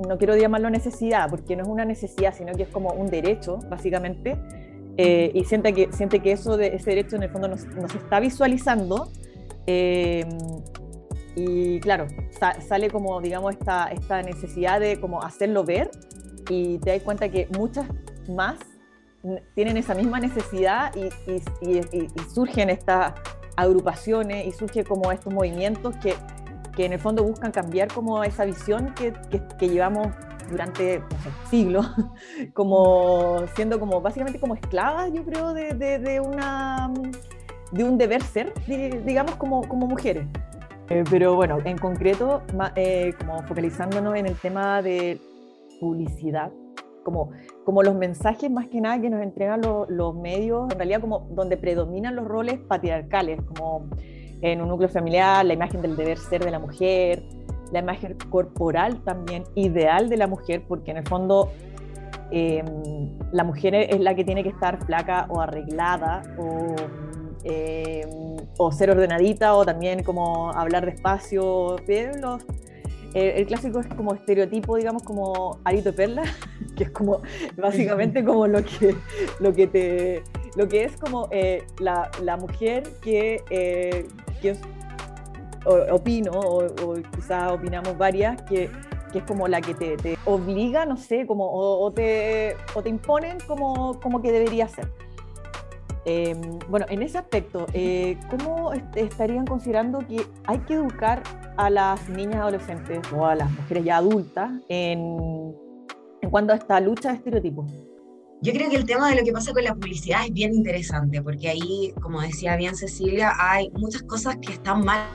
no 0.05 0.17
quiero 0.17 0.35
llamarlo 0.35 0.69
necesidad, 0.69 1.29
porque 1.29 1.55
no 1.55 1.63
es 1.63 1.69
una 1.69 1.85
necesidad, 1.85 2.33
sino 2.33 2.51
que 2.55 2.63
es 2.63 2.67
como 2.67 2.89
un 2.91 3.09
derecho, 3.09 3.59
básicamente, 3.69 4.37
eh, 4.97 5.31
y 5.33 5.45
siente 5.45 5.71
que, 5.71 5.93
siente 5.93 6.19
que 6.19 6.33
eso 6.33 6.57
de, 6.57 6.75
ese 6.75 6.89
derecho 6.89 7.15
en 7.15 7.23
el 7.23 7.29
fondo 7.29 7.47
nos, 7.47 7.65
nos 7.67 7.95
está 7.95 8.19
visualizando. 8.19 9.07
Eh, 9.65 10.25
y 11.37 11.79
claro, 11.79 12.07
sale 12.67 12.89
como, 12.89 13.21
digamos, 13.21 13.53
esta, 13.53 13.85
esta 13.93 14.21
necesidad 14.21 14.81
de 14.81 14.99
como 14.99 15.23
hacerlo 15.23 15.63
ver 15.63 15.89
y 16.49 16.79
te 16.79 16.91
das 16.91 17.01
cuenta 17.01 17.29
que 17.29 17.47
muchas 17.57 17.87
más 18.27 18.72
tienen 19.55 19.77
esa 19.77 19.93
misma 19.93 20.19
necesidad 20.19 20.93
y, 20.95 21.05
y, 21.31 21.41
y, 21.61 21.79
y 22.03 22.29
surgen 22.33 22.69
estas 22.69 23.13
agrupaciones 23.55 24.47
y 24.47 24.51
surgen 24.51 24.83
como 24.83 25.11
estos 25.11 25.33
movimientos 25.33 25.95
que 25.97 26.15
que 26.75 26.85
en 26.85 26.93
el 26.93 26.99
fondo 26.99 27.23
buscan 27.23 27.51
cambiar 27.51 27.87
como 27.93 28.23
esa 28.23 28.45
visión 28.45 28.93
que, 28.95 29.13
que, 29.59 29.69
llevamos 29.69 30.07
durante 30.49 31.01
siglos, 31.49 31.87
como 32.53 33.45
siendo 33.55 33.79
como 33.79 34.01
básicamente 34.01 34.39
como 34.39 34.55
esclavas, 34.55 35.11
yo 35.13 35.23
creo, 35.23 35.53
de, 35.53 35.73
de, 35.73 36.19
una, 36.19 36.91
de 37.71 37.83
un 37.83 37.97
deber 37.97 38.23
ser, 38.23 38.53
digamos, 38.67 39.35
como, 39.35 39.67
como 39.67 39.87
mujeres. 39.87 40.25
Eh, 40.89 41.03
pero 41.09 41.35
bueno, 41.35 41.59
en 41.63 41.77
concreto, 41.77 42.41
eh, 42.75 43.13
como 43.17 43.41
focalizándonos 43.43 44.15
en 44.15 44.25
el 44.25 44.35
tema 44.35 44.81
de 44.81 45.19
publicidad, 45.79 46.51
como, 47.03 47.31
como 47.65 47.83
los 47.83 47.95
mensajes 47.95 48.49
más 48.49 48.67
que 48.67 48.81
nada 48.81 48.99
que 48.99 49.09
nos 49.09 49.21
entregan 49.21 49.61
los 49.61 50.15
medios, 50.15 50.71
en 50.71 50.77
realidad 50.77 51.01
como 51.01 51.27
donde 51.31 51.57
predominan 51.57 52.15
los 52.15 52.25
roles 52.25 52.59
patriarcales, 52.59 53.41
como 53.41 53.85
en 54.41 54.61
un 54.61 54.67
núcleo 54.67 54.89
familiar, 54.89 55.45
la 55.45 55.53
imagen 55.53 55.81
del 55.81 55.95
deber 55.95 56.17
ser 56.17 56.43
de 56.43 56.51
la 56.51 56.59
mujer, 56.59 57.23
la 57.71 57.79
imagen 57.79 58.17
corporal 58.29 59.03
también 59.03 59.43
ideal 59.55 60.09
de 60.09 60.17
la 60.17 60.27
mujer, 60.27 60.63
porque 60.67 60.91
en 60.91 60.97
el 60.97 61.07
fondo 61.07 61.51
em, 62.31 62.65
la 63.31 63.43
mujer 63.43 63.73
es 63.73 63.99
la 63.99 64.15
que 64.15 64.23
tiene 64.23 64.43
que 64.43 64.49
estar 64.49 64.85
flaca 64.85 65.27
o 65.29 65.41
arreglada 65.41 66.23
o, 66.37 66.75
em, 67.43 68.37
o 68.57 68.71
ser 68.71 68.91
ordenadita 68.91 69.55
o 69.55 69.65
también 69.65 70.03
como 70.03 70.51
hablar 70.51 70.85
despacio. 70.85 71.77
Los, 72.21 72.45
el, 73.13 73.45
clásico 73.45 73.79
es 73.79 73.87
como 73.87 74.13
estereotipo, 74.13 74.75
digamos, 74.75 75.03
como 75.03 75.59
arito 75.63 75.91
de 75.91 75.93
perla, 75.93 76.23
que 76.77 76.85
es 76.85 76.89
como 76.91 77.21
básicamente 77.57 78.23
como 78.23 78.47
lo 78.47 78.63
que, 78.63 78.95
lo 79.39 79.53
que 79.53 79.67
te 79.67 80.23
lo 80.55 80.67
que 80.67 80.83
es 80.83 80.97
como 80.97 81.27
eh, 81.31 81.63
la, 81.79 82.11
la, 82.21 82.37
mujer 82.37 82.83
que, 83.01 83.43
eh, 83.49 84.07
que 84.41 84.55
opino, 85.65 86.31
o, 86.31 86.65
o 86.65 86.93
quizás 87.15 87.51
opinamos 87.51 87.97
varias, 87.97 88.41
que, 88.43 88.69
que, 89.11 89.19
es 89.19 89.23
como 89.23 89.47
la 89.47 89.61
que 89.61 89.73
te, 89.73 89.97
te 89.97 90.17
obliga, 90.25 90.85
no 90.85 90.97
sé, 90.97 91.25
como, 91.25 91.49
o, 91.51 91.91
te, 91.91 92.55
o 92.75 92.81
te 92.81 92.89
imponen 92.89 93.37
como, 93.47 93.99
como 93.99 94.21
que 94.21 94.31
debería 94.31 94.67
ser. 94.67 94.91
Em, 96.05 96.59
bueno, 96.69 96.85
en 96.89 97.01
ese 97.01 97.17
aspecto, 97.17 97.65
eh, 97.73 98.17
¿cómo 98.29 98.73
estarían 98.95 99.45
considerando 99.45 99.99
que 99.99 100.25
hay 100.45 100.59
que 100.59 100.73
educar 100.73 101.23
a 101.55 101.69
las 101.69 102.09
niñas 102.09 102.41
adolescentes 102.41 102.99
o 103.13 103.25
a 103.25 103.35
las 103.35 103.49
mujeres 103.49 103.85
ya 103.85 103.97
adultas 103.97 104.51
en, 104.67 105.55
en 106.23 106.29
cuanto 106.29 106.53
a 106.53 106.55
esta 106.55 106.79
lucha 106.79 107.09
de 107.09 107.15
estereotipos? 107.17 107.69
Yo 108.41 108.51
creo 108.53 108.69
que 108.69 108.77
el 108.77 108.85
tema 108.85 109.09
de 109.09 109.17
lo 109.17 109.23
que 109.23 109.31
pasa 109.31 109.53
con 109.53 109.63
la 109.63 109.73
publicidad 109.73 110.25
es 110.25 110.33
bien 110.33 110.53
interesante, 110.53 111.21
porque 111.21 111.49
ahí, 111.49 111.93
como 112.01 112.21
decía 112.21 112.55
bien 112.55 112.75
Cecilia, 112.75 113.33
hay 113.37 113.69
muchas 113.71 114.03
cosas 114.03 114.37
que 114.37 114.53
están 114.53 114.83
mal 114.83 115.05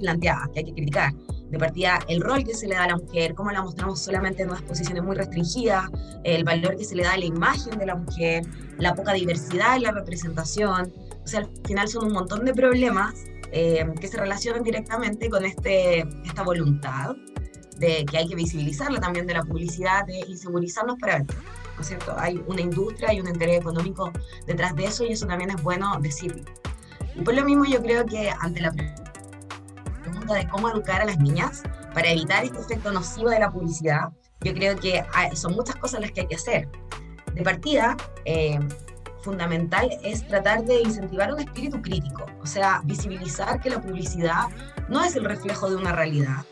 planteadas, 0.00 0.48
que 0.52 0.60
hay 0.60 0.64
que 0.66 0.72
criticar. 0.72 1.12
De 1.50 1.58
partida, 1.58 1.98
el 2.08 2.20
rol 2.20 2.44
que 2.44 2.54
se 2.54 2.66
le 2.66 2.74
da 2.74 2.84
a 2.84 2.88
la 2.88 2.96
mujer, 2.96 3.34
cómo 3.34 3.50
la 3.50 3.62
mostramos 3.62 4.00
solamente 4.00 4.42
en 4.42 4.48
unas 4.50 4.62
posiciones 4.62 5.02
muy 5.02 5.16
restringidas, 5.16 5.84
el 6.24 6.44
valor 6.44 6.76
que 6.76 6.84
se 6.84 6.94
le 6.94 7.04
da 7.04 7.12
a 7.12 7.18
la 7.18 7.26
imagen 7.26 7.78
de 7.78 7.86
la 7.86 7.94
mujer, 7.94 8.44
la 8.78 8.94
poca 8.94 9.12
diversidad 9.12 9.76
en 9.76 9.82
la 9.82 9.92
representación. 9.92 10.92
O 11.22 11.26
sea, 11.26 11.40
al 11.40 11.50
final 11.66 11.88
son 11.88 12.06
un 12.06 12.12
montón 12.12 12.44
de 12.44 12.54
problemas 12.54 13.14
eh, 13.52 13.86
que 14.00 14.08
se 14.08 14.16
relacionan 14.16 14.62
directamente 14.62 15.28
con 15.28 15.44
este, 15.44 16.00
esta 16.24 16.42
voluntad 16.42 17.14
de 17.78 18.04
que 18.04 18.18
hay 18.18 18.28
que 18.28 18.34
visibilizarla 18.34 19.00
también 19.00 19.26
de 19.26 19.34
la 19.34 19.42
publicidad, 19.42 20.06
de 20.06 20.20
insegurizarnos 20.28 20.96
para 20.98 21.18
ver 21.18 21.26
¿no 21.74 21.80
es 21.80 21.88
cierto? 21.88 22.14
Hay 22.18 22.42
una 22.46 22.60
industria, 22.60 23.10
hay 23.10 23.20
un 23.20 23.28
interés 23.28 23.60
económico 23.60 24.12
detrás 24.46 24.74
de 24.76 24.84
eso 24.84 25.04
y 25.04 25.12
eso 25.12 25.26
también 25.26 25.50
es 25.50 25.62
bueno 25.62 25.98
decirlo. 26.00 26.42
Y 27.14 27.22
por 27.22 27.34
lo 27.34 27.44
mismo 27.44 27.64
yo 27.64 27.82
creo 27.82 28.04
que 28.06 28.30
ante 28.40 28.60
la 28.60 28.72
pregunta 30.02 30.34
de 30.34 30.48
cómo 30.48 30.70
educar 30.70 31.00
a 31.00 31.04
las 31.04 31.18
niñas 31.18 31.62
para 31.92 32.10
evitar 32.10 32.44
este 32.44 32.58
efecto 32.60 32.92
nocivo 32.92 33.30
de 33.30 33.40
la 33.40 33.50
publicidad, 33.50 34.10
yo 34.40 34.52
creo 34.52 34.76
que 34.76 35.04
son 35.34 35.54
muchas 35.54 35.76
cosas 35.76 36.00
las 36.00 36.12
que 36.12 36.22
hay 36.22 36.26
que 36.26 36.34
hacer. 36.36 36.68
De 37.34 37.42
partida, 37.42 37.96
eh, 38.24 38.58
fundamental 39.22 39.88
es 40.02 40.26
tratar 40.28 40.64
de 40.64 40.82
incentivar 40.82 41.32
un 41.32 41.40
espíritu 41.40 41.80
crítico, 41.80 42.26
o 42.42 42.46
sea, 42.46 42.82
visibilizar 42.84 43.60
que 43.60 43.70
la 43.70 43.80
publicidad 43.80 44.48
no 44.88 45.02
es 45.02 45.16
el 45.16 45.24
reflejo 45.24 45.70
de 45.70 45.76
una 45.76 45.92
realidad, 45.92 46.44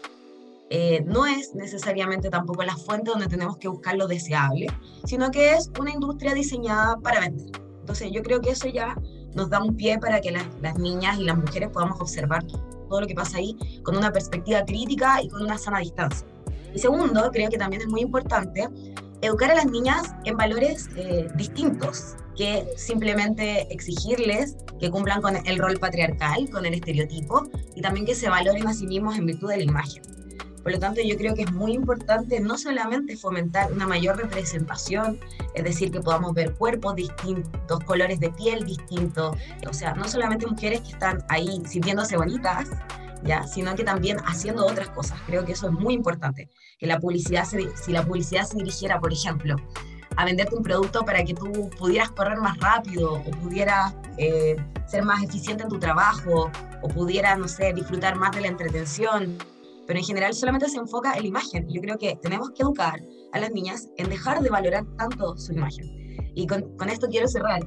eh, 0.75 1.05
no 1.05 1.27
es 1.27 1.55
necesariamente 1.55 2.31
tampoco 2.31 2.63
la 2.63 2.75
fuente 2.75 3.11
donde 3.11 3.27
tenemos 3.27 3.59
que 3.59 3.69
buscar 3.69 3.95
lo 3.95 4.07
deseable, 4.07 4.69
sino 5.05 5.31
que 5.31 5.53
es 5.53 5.71
una 5.79 5.91
industria 5.91 6.33
diseñada 6.33 6.97
para 6.97 7.21
vender. 7.21 7.61
Entonces 7.81 8.11
yo 8.11 8.23
creo 8.23 8.41
que 8.41 8.53
eso 8.53 8.69
ya 8.69 8.97
nos 9.35 9.51
da 9.51 9.63
un 9.63 9.77
pie 9.77 9.99
para 9.99 10.23
que 10.23 10.31
las, 10.31 10.47
las 10.63 10.79
niñas 10.79 11.19
y 11.19 11.25
las 11.25 11.37
mujeres 11.37 11.69
podamos 11.69 12.01
observar 12.01 12.43
todo 12.89 13.03
lo 13.03 13.07
que 13.07 13.15
pasa 13.15 13.37
ahí 13.37 13.55
con 13.83 13.99
una 13.99 14.11
perspectiva 14.15 14.65
crítica 14.65 15.21
y 15.23 15.29
con 15.29 15.43
una 15.43 15.59
sana 15.59 15.81
distancia. 15.81 16.27
Y 16.75 16.79
segundo, 16.79 17.31
creo 17.31 17.51
que 17.51 17.59
también 17.59 17.83
es 17.83 17.89
muy 17.89 18.01
importante 18.01 18.67
educar 19.21 19.51
a 19.51 19.57
las 19.57 19.67
niñas 19.67 20.15
en 20.25 20.39
valores 20.39 20.89
eh, 20.97 21.29
distintos 21.35 22.17
que 22.35 22.67
simplemente 22.79 23.71
exigirles 23.71 24.57
que 24.81 24.91
cumplan 24.91 25.21
con 25.21 25.37
el 25.37 25.59
rol 25.59 25.77
patriarcal, 25.77 26.49
con 26.49 26.65
el 26.65 26.73
estereotipo, 26.73 27.43
y 27.75 27.83
también 27.83 28.07
que 28.07 28.15
se 28.15 28.31
valoren 28.31 28.67
a 28.67 28.73
sí 28.73 28.87
mismos 28.87 29.19
en 29.19 29.27
virtud 29.27 29.51
de 29.51 29.59
la 29.59 29.65
imagen. 29.65 30.22
Por 30.63 30.73
lo 30.73 30.79
tanto, 30.79 31.01
yo 31.03 31.17
creo 31.17 31.35
que 31.35 31.43
es 31.43 31.53
muy 31.53 31.73
importante 31.73 32.41
no 32.41 32.57
solamente 32.57 33.17
fomentar 33.17 33.73
una 33.73 33.87
mayor 33.87 34.17
representación, 34.17 35.19
es 35.55 35.65
decir, 35.65 35.91
que 35.91 36.01
podamos 36.01 36.35
ver 36.35 36.55
cuerpos 36.55 36.95
distintos, 36.95 37.83
colores 37.85 38.21
de 38.21 38.31
piel 38.31 38.65
distintos, 38.65 39.37
o 39.69 39.73
sea, 39.73 39.95
no 39.95 40.07
solamente 40.09 40.47
mujeres 40.47 40.81
que 40.81 40.91
están 40.91 41.25
ahí 41.29 41.63
sintiéndose 41.67 42.17
bonitas, 42.17 42.69
¿ya? 43.25 43.47
sino 43.47 43.75
que 43.75 43.85
también 43.85 44.19
haciendo 44.25 44.67
otras 44.67 44.89
cosas. 44.91 45.19
Creo 45.27 45.45
que 45.45 45.53
eso 45.53 45.67
es 45.67 45.73
muy 45.73 45.95
importante, 45.95 46.49
que 46.79 46.87
la 46.87 47.01
publicidad, 47.01 47.45
si 47.45 47.93
la 47.93 48.05
publicidad 48.05 48.45
se 48.45 48.57
dirigiera, 48.57 49.01
por 49.01 49.13
ejemplo, 49.13 49.57
a 50.17 50.25
venderte 50.25 50.55
un 50.55 50.63
producto 50.63 51.05
para 51.05 51.25
que 51.25 51.35
tú 51.35 51.71
pudieras 51.79 52.11
correr 52.11 52.39
más 52.39 52.59
rápido 52.59 53.15
o 53.15 53.31
pudieras 53.31 53.95
eh, 54.19 54.57
ser 54.87 55.05
más 55.05 55.23
eficiente 55.23 55.63
en 55.63 55.69
tu 55.69 55.79
trabajo 55.79 56.51
o 56.83 56.89
pudieras, 56.89 57.39
no 57.39 57.49
sé, 57.49 57.73
disfrutar 57.73 58.17
más 58.17 58.33
de 58.33 58.43
la 58.43 58.49
entretención. 58.49 59.39
Pero 59.87 59.99
en 59.99 60.05
general 60.05 60.35
solamente 60.35 60.69
se 60.69 60.79
enfoca 60.79 61.15
en 61.15 61.23
la 61.23 61.29
imagen. 61.29 61.69
Yo 61.69 61.81
creo 61.81 61.99
que 61.99 62.17
tenemos 62.23 62.51
que 62.51 62.63
educar 62.63 63.01
a 63.33 63.39
las 63.39 63.51
niñas 63.51 63.89
en 63.97 64.09
dejar 64.09 64.43
de 64.43 64.51
valorar 64.51 64.85
tanto 64.97 65.37
su 65.37 65.53
imagen. 65.53 66.03
Y 66.35 66.47
con, 66.47 66.77
con 66.77 66.89
esto 66.89 67.09
quiero 67.09 67.29
cerrar. 67.29 67.61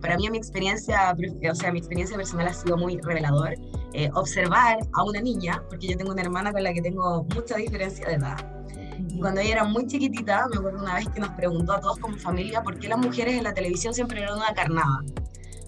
Para 0.00 0.16
mí 0.16 0.30
mi 0.30 0.38
experiencia, 0.38 1.14
o 1.50 1.54
sea, 1.54 1.72
mi 1.72 1.78
experiencia 1.78 2.16
personal 2.16 2.48
ha 2.48 2.54
sido 2.54 2.76
muy 2.76 2.98
revelador. 2.98 3.54
Eh, 3.92 4.10
observar 4.14 4.78
a 4.92 5.04
una 5.04 5.20
niña, 5.20 5.62
porque 5.68 5.88
yo 5.88 5.96
tengo 5.96 6.12
una 6.12 6.22
hermana 6.22 6.52
con 6.52 6.62
la 6.62 6.72
que 6.72 6.82
tengo 6.82 7.24
mucha 7.34 7.56
diferencia 7.56 8.06
de 8.06 8.14
edad. 8.14 8.36
Y 9.08 9.20
cuando 9.20 9.40
ella 9.40 9.52
era 9.52 9.64
muy 9.64 9.86
chiquitita, 9.86 10.46
me 10.48 10.58
acuerdo 10.58 10.82
una 10.82 10.94
vez 10.94 11.08
que 11.08 11.20
nos 11.20 11.30
preguntó 11.30 11.72
a 11.72 11.80
todos 11.80 11.98
como 11.98 12.16
familia 12.18 12.62
por 12.62 12.78
qué 12.78 12.88
las 12.88 12.98
mujeres 12.98 13.34
en 13.34 13.44
la 13.44 13.54
televisión 13.54 13.94
siempre 13.94 14.20
eran 14.20 14.36
una 14.36 14.52
carnada. 14.54 15.02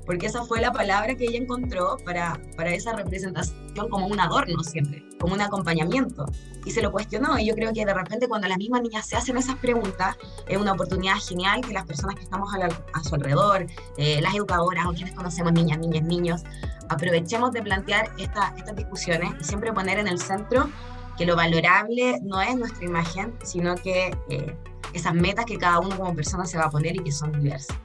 Porque 0.08 0.24
esa 0.24 0.42
fue 0.42 0.62
la 0.62 0.72
palabra 0.72 1.14
que 1.16 1.24
ella 1.26 1.36
encontró 1.36 1.98
para, 2.02 2.40
para 2.56 2.70
esa 2.70 2.94
representación 2.94 3.90
como 3.90 4.06
un 4.06 4.18
adorno 4.18 4.64
siempre, 4.64 5.04
como 5.20 5.34
un 5.34 5.42
acompañamiento. 5.42 6.24
Y 6.64 6.70
se 6.70 6.80
lo 6.80 6.90
cuestionó. 6.90 7.38
Y 7.38 7.44
yo 7.44 7.54
creo 7.54 7.74
que 7.74 7.84
de 7.84 7.92
repente 7.92 8.26
cuando 8.26 8.48
las 8.48 8.56
mismas 8.56 8.80
niñas 8.80 9.06
se 9.06 9.16
hacen 9.16 9.36
esas 9.36 9.56
preguntas, 9.56 10.16
es 10.48 10.56
una 10.56 10.72
oportunidad 10.72 11.16
genial 11.16 11.60
que 11.60 11.74
las 11.74 11.84
personas 11.84 12.16
que 12.16 12.22
estamos 12.22 12.48
a, 12.54 12.98
a 12.98 13.04
su 13.04 13.16
alrededor, 13.16 13.66
eh, 13.98 14.22
las 14.22 14.34
educadoras 14.34 14.86
o 14.86 14.94
quienes 14.94 15.14
conocemos 15.14 15.52
niñas, 15.52 15.78
niñas, 15.78 16.04
niños, 16.04 16.42
aprovechemos 16.88 17.52
de 17.52 17.60
plantear 17.60 18.10
esta, 18.16 18.54
estas 18.56 18.76
discusiones 18.76 19.34
y 19.38 19.44
siempre 19.44 19.74
poner 19.74 19.98
en 19.98 20.08
el 20.08 20.18
centro 20.18 20.70
que 21.18 21.26
lo 21.26 21.36
valorable 21.36 22.18
no 22.22 22.40
es 22.40 22.56
nuestra 22.56 22.82
imagen, 22.82 23.34
sino 23.44 23.74
que 23.74 24.16
eh, 24.30 24.56
esas 24.94 25.12
metas 25.12 25.44
que 25.44 25.58
cada 25.58 25.80
uno 25.80 25.98
como 25.98 26.14
persona 26.14 26.46
se 26.46 26.56
va 26.56 26.64
a 26.64 26.70
poner 26.70 26.96
y 26.96 27.00
que 27.00 27.12
son 27.12 27.30
diversas. 27.32 27.76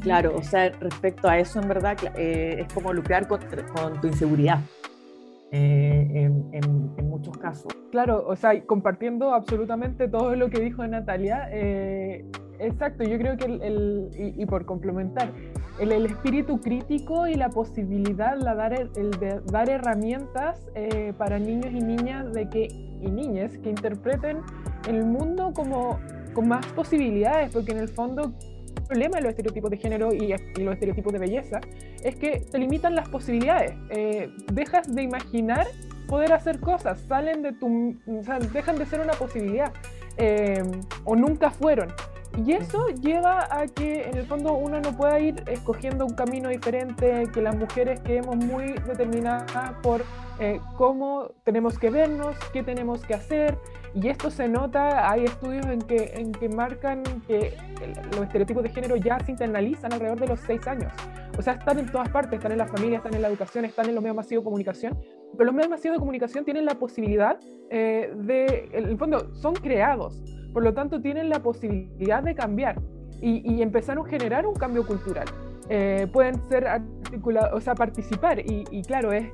Claro, 0.00 0.36
o 0.36 0.42
sea, 0.42 0.70
respecto 0.80 1.28
a 1.28 1.38
eso, 1.38 1.60
en 1.60 1.68
verdad, 1.68 1.96
eh, 2.16 2.56
es 2.66 2.72
como 2.72 2.92
lucrar 2.92 3.26
con, 3.26 3.40
tu 4.00 4.06
inseguridad. 4.06 4.60
Eh, 5.52 6.30
en, 6.52 7.08
muchos 7.08 7.36
casos. 7.38 7.72
Claro, 7.92 8.26
o 8.26 8.34
sea, 8.34 8.60
compartiendo 8.66 9.32
absolutamente 9.32 10.08
todo 10.08 10.34
lo 10.34 10.50
que 10.50 10.60
dijo 10.60 10.84
Natalia, 10.84 11.48
exacto, 12.58 13.04
yo 13.04 13.18
creo 13.18 13.36
que, 13.36 13.44
el, 13.44 14.10
y, 14.36 14.46
por 14.46 14.64
complementar, 14.64 15.32
el, 15.78 16.06
espíritu 16.06 16.60
crítico 16.60 17.26
y 17.26 17.34
la 17.34 17.50
posibilidad 17.50 18.36
la 18.36 18.54
dar, 18.54 18.72
el, 18.72 19.10
de 19.12 19.40
dar 19.50 19.68
herramientas 19.68 20.66
eh, 20.74 21.12
para 21.16 21.38
niños 21.38 21.72
y 21.72 21.80
niñas 21.80 22.32
de 22.32 22.48
que, 22.48 22.64
y 22.64 23.10
niñas 23.10 23.56
que 23.58 23.70
interpreten 23.70 24.38
el 24.88 25.04
mundo 25.04 25.52
como 25.54 25.98
con 26.32 26.48
más 26.48 26.66
posibilidades, 26.68 27.52
porque 27.52 27.72
en 27.72 27.78
el 27.78 27.88
fondo 27.88 28.22
el 28.22 28.53
problema 28.84 29.16
de 29.16 29.22
los 29.22 29.30
estereotipos 29.30 29.70
de 29.70 29.76
género 29.76 30.12
y, 30.12 30.28
los 30.28 30.74
estereotipos 30.74 31.12
de 31.12 31.18
belleza 31.18 31.60
es 32.02 32.16
que 32.16 32.40
te 32.40 32.58
limitan 32.58 32.94
las 32.94 33.08
posibilidades. 33.08 33.74
Eh, 33.90 34.30
dejas 34.52 34.94
de 34.94 35.02
imaginar 35.02 35.66
poder 36.08 36.32
hacer 36.32 36.60
cosas, 36.60 37.00
salen 37.08 37.42
de 37.42 37.52
tu, 37.52 37.96
o 38.06 38.22
sea, 38.22 38.38
dejan 38.38 38.78
de 38.78 38.86
ser 38.86 39.00
una 39.00 39.14
posibilidad 39.14 39.72
eh, 40.16 40.62
o 41.04 41.16
nunca 41.16 41.50
fueron. 41.50 41.88
Y 42.44 42.52
eso 42.52 42.88
lleva 42.88 43.46
a 43.48 43.66
que 43.68 44.08
en 44.08 44.16
el 44.16 44.26
fondo 44.26 44.54
uno 44.54 44.80
no 44.80 44.96
pueda 44.96 45.20
ir 45.20 45.44
escogiendo 45.46 46.04
un 46.04 46.14
camino 46.14 46.48
diferente, 46.48 47.28
que 47.32 47.40
las 47.40 47.56
mujeres 47.56 48.00
quedemos 48.00 48.36
muy 48.36 48.72
determinadas 48.86 49.72
por 49.82 50.04
eh, 50.40 50.60
cómo 50.76 51.30
tenemos 51.44 51.78
que 51.78 51.90
vernos, 51.90 52.36
qué 52.52 52.64
tenemos 52.64 53.04
que 53.06 53.14
hacer. 53.14 53.56
Y 53.94 54.08
esto 54.08 54.30
se 54.30 54.48
nota, 54.48 55.10
hay 55.10 55.24
estudios 55.24 55.66
en 55.66 55.80
que, 55.80 56.12
en 56.16 56.32
que 56.32 56.48
marcan 56.48 57.02
que 57.28 57.56
los 58.12 58.22
estereotipos 58.22 58.62
de 58.64 58.70
género 58.70 58.96
ya 58.96 59.20
se 59.20 59.30
internalizan 59.30 59.92
alrededor 59.92 60.18
de 60.18 60.26
los 60.26 60.40
seis 60.40 60.66
años. 60.66 60.92
O 61.38 61.42
sea, 61.42 61.54
están 61.54 61.78
en 61.78 61.86
todas 61.86 62.08
partes, 62.08 62.34
están 62.34 62.52
en 62.52 62.58
la 62.58 62.66
familia, 62.66 62.98
están 62.98 63.14
en 63.14 63.22
la 63.22 63.28
educación, 63.28 63.64
están 63.64 63.88
en 63.88 63.94
los 63.94 64.02
medios 64.02 64.16
masivos 64.16 64.42
de 64.42 64.44
comunicación, 64.44 64.98
pero 65.32 65.44
los 65.44 65.54
medios 65.54 65.70
masivos 65.70 65.96
de 65.96 66.00
comunicación 66.00 66.44
tienen 66.44 66.64
la 66.64 66.74
posibilidad 66.74 67.38
eh, 67.70 68.12
de, 68.16 68.68
en 68.72 68.84
el 68.88 68.98
fondo, 68.98 69.32
son 69.34 69.54
creados 69.54 70.22
por 70.54 70.62
lo 70.62 70.72
tanto, 70.72 71.02
tienen 71.02 71.28
la 71.28 71.42
posibilidad 71.42 72.22
de 72.22 72.34
cambiar 72.36 72.80
y, 73.20 73.60
empezar 73.60 73.98
a 73.98 74.04
generar 74.04 74.46
un 74.46 74.54
cambio 74.54 74.86
cultural. 74.86 75.26
Eh, 75.68 76.06
pueden 76.12 76.40
ser 76.48 76.66
articulados, 76.66 77.50
o 77.54 77.60
sea, 77.60 77.74
participar. 77.74 78.38
Y, 78.38 78.82
claro, 78.82 79.12
es, 79.12 79.26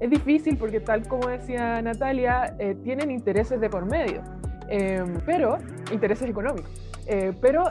es 0.00 0.10
difícil 0.10 0.56
porque 0.56 0.80
tal 0.80 1.06
como 1.08 1.28
decía 1.28 1.80
Natalia, 1.82 2.54
eh, 2.58 2.76
tienen 2.82 3.10
intereses 3.10 3.60
de 3.60 3.68
por 3.68 3.86
medio, 3.86 4.22
eh, 4.68 5.04
pero 5.26 5.58
intereses 5.92 6.28
económicos. 6.28 6.70
pero 7.40 7.64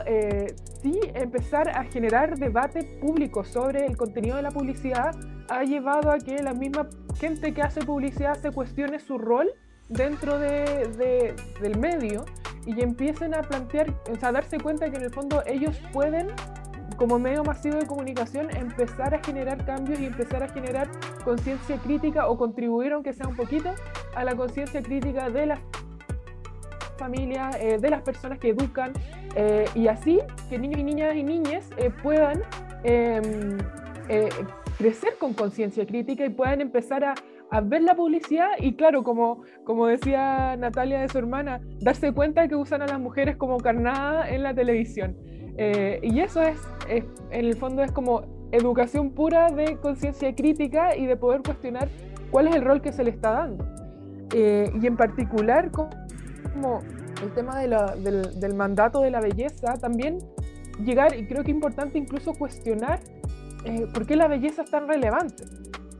sí 0.82 0.98
empezar 1.14 1.68
a 1.68 1.84
generar 1.84 2.36
debate 2.38 2.82
público 3.00 3.44
sobre 3.44 3.86
el 3.86 3.96
contenido 3.96 4.34
de 4.34 4.42
la 4.42 4.50
publicidad 4.50 5.14
ha 5.48 5.62
llevado 5.62 6.10
a 6.10 6.18
que 6.18 6.42
la 6.42 6.54
misma 6.54 6.88
gente 7.20 7.54
que 7.54 7.62
hace 7.62 7.84
publicidad 7.84 8.34
se 8.34 8.50
cuestione 8.50 8.98
su 8.98 9.16
rol 9.16 9.52
dentro 9.88 10.38
de, 10.38 11.34
del 11.60 11.78
medio 11.78 12.24
y 12.66 12.80
empiecen 12.82 13.34
a 13.34 13.42
plantear, 13.42 13.94
o 14.10 14.16
sea, 14.16 14.28
a 14.28 14.32
darse 14.32 14.58
cuenta 14.58 14.90
que 14.90 14.96
en 14.96 15.04
el 15.04 15.10
fondo 15.10 15.42
ellos 15.46 15.80
pueden, 15.92 16.28
como 16.98 17.18
medio 17.18 17.44
masivo 17.44 17.76
de 17.76 17.86
comunicación, 17.86 18.54
empezar 18.54 19.14
a 19.14 19.22
generar 19.22 19.64
cambios 19.64 20.00
y 20.00 20.06
empezar 20.06 20.42
a 20.42 20.48
generar 20.48 20.90
conciencia 21.24 21.76
crítica 21.78 22.28
o 22.28 22.36
contribuir, 22.36 22.92
aunque 22.92 23.12
sea 23.12 23.28
un 23.28 23.36
poquito, 23.36 23.70
a 24.14 24.24
la 24.24 24.34
conciencia 24.34 24.82
crítica 24.82 25.30
de 25.30 25.46
las 25.46 25.60
familias, 26.98 27.56
eh, 27.60 27.78
de 27.78 27.90
las 27.90 28.02
personas 28.02 28.40
que 28.40 28.48
educan, 28.50 28.92
eh, 29.36 29.66
y 29.74 29.86
así 29.86 30.18
que 30.50 30.58
niños 30.58 30.80
y 30.80 30.84
niñas 30.84 31.14
y 31.14 31.22
niñas 31.22 31.70
eh, 31.76 31.90
puedan 32.02 32.42
em, 32.82 33.58
crecer 34.76 35.14
con 35.18 35.34
conciencia 35.34 35.86
crítica 35.86 36.24
y 36.24 36.30
puedan 36.30 36.60
empezar 36.60 37.04
a 37.04 37.14
a 37.50 37.60
ver 37.60 37.82
la 37.82 37.94
publicidad 37.94 38.50
y 38.58 38.74
claro, 38.74 39.02
como, 39.02 39.42
como 39.64 39.86
decía 39.86 40.56
Natalia 40.56 41.00
de 41.00 41.08
su 41.08 41.18
hermana, 41.18 41.60
darse 41.80 42.12
cuenta 42.12 42.46
que 42.48 42.56
usan 42.56 42.82
a 42.82 42.86
las 42.86 43.00
mujeres 43.00 43.36
como 43.36 43.58
carnada 43.58 44.28
en 44.28 44.42
la 44.42 44.54
televisión. 44.54 45.16
Eh, 45.58 46.00
y 46.02 46.20
eso 46.20 46.40
es, 46.42 46.58
en 46.88 47.04
el 47.30 47.56
fondo 47.56 47.82
es 47.82 47.92
como 47.92 48.22
educación 48.52 49.10
pura 49.10 49.50
de 49.50 49.76
conciencia 49.76 50.34
crítica 50.34 50.96
y 50.96 51.06
de 51.06 51.16
poder 51.16 51.42
cuestionar 51.42 51.88
cuál 52.30 52.48
es 52.48 52.56
el 52.56 52.64
rol 52.64 52.80
que 52.80 52.92
se 52.92 53.04
le 53.04 53.10
está 53.10 53.32
dando. 53.32 53.64
Eh, 54.34 54.70
y 54.80 54.86
en 54.86 54.96
particular 54.96 55.70
como 55.70 56.80
el 57.22 57.32
tema 57.34 57.58
del, 57.58 58.40
del, 58.40 58.54
mandato 58.54 59.00
de 59.00 59.10
la 59.10 59.20
belleza, 59.20 59.74
también 59.80 60.18
llegar, 60.84 61.16
y 61.16 61.26
creo 61.26 61.42
que 61.42 61.50
es 61.50 61.54
importante 61.54 61.98
incluso 61.98 62.34
cuestionar 62.34 63.00
eh, 63.64 63.86
por 63.92 64.06
qué 64.06 64.16
la 64.16 64.28
belleza 64.28 64.62
es 64.62 64.70
tan 64.70 64.86
relevante. 64.86 65.44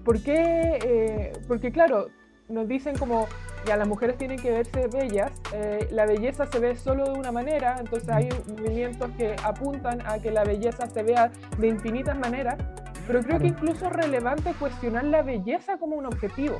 ¿Por 0.04 0.22
qué? 0.22 0.78
Eh, 0.84 1.32
porque 1.48 1.72
claro, 1.72 2.08
nos 2.48 2.66
dicen 2.66 2.96
como 2.96 3.26
ya 3.66 3.76
las 3.76 3.86
mujeres 3.86 4.16
tienen 4.16 4.38
que 4.38 4.50
verse 4.50 4.86
bellas, 4.88 5.30
eh, 5.52 5.88
la 5.90 6.06
belleza 6.06 6.46
se 6.46 6.58
ve 6.58 6.76
solo 6.76 7.04
de 7.04 7.18
una 7.18 7.32
manera, 7.32 7.76
entonces 7.78 8.08
hay 8.08 8.28
movimientos 8.46 9.10
que 9.16 9.36
apuntan 9.44 10.00
a 10.06 10.18
que 10.18 10.30
la 10.30 10.44
belleza 10.44 10.86
se 10.86 11.02
vea 11.02 11.30
de 11.58 11.68
infinitas 11.68 12.18
maneras, 12.18 12.56
pero 13.06 13.22
creo 13.22 13.38
que 13.38 13.48
incluso 13.48 13.86
es 13.86 13.92
relevante 13.92 14.54
cuestionar 14.58 15.04
la 15.04 15.22
belleza 15.22 15.78
como 15.78 15.96
un 15.96 16.06
objetivo. 16.06 16.58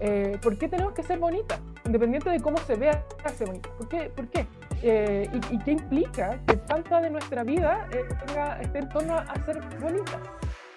Eh, 0.00 0.38
¿Por 0.42 0.58
qué 0.58 0.68
tenemos 0.68 0.92
que 0.92 1.02
ser 1.02 1.18
bonitas? 1.18 1.58
Independiente 1.84 2.28
de 2.30 2.40
cómo 2.40 2.58
se 2.58 2.74
vea, 2.74 3.02
ser 3.34 3.46
bonita. 3.46 3.70
¿Por 3.78 3.88
qué? 3.88 4.10
¿Por 4.14 4.28
qué? 4.28 4.46
y, 4.82 5.54
y, 5.54 5.58
qué 5.64 5.70
implica 5.72 6.38
que 6.46 6.54
tanta 6.58 7.00
de 7.00 7.08
nuestra 7.08 7.42
vida 7.44 7.88
tenga, 8.26 8.60
esté 8.60 8.80
en 8.80 8.88
torno 8.90 9.16
a 9.16 9.34
ser 9.44 9.58
bonitas? 9.80 10.20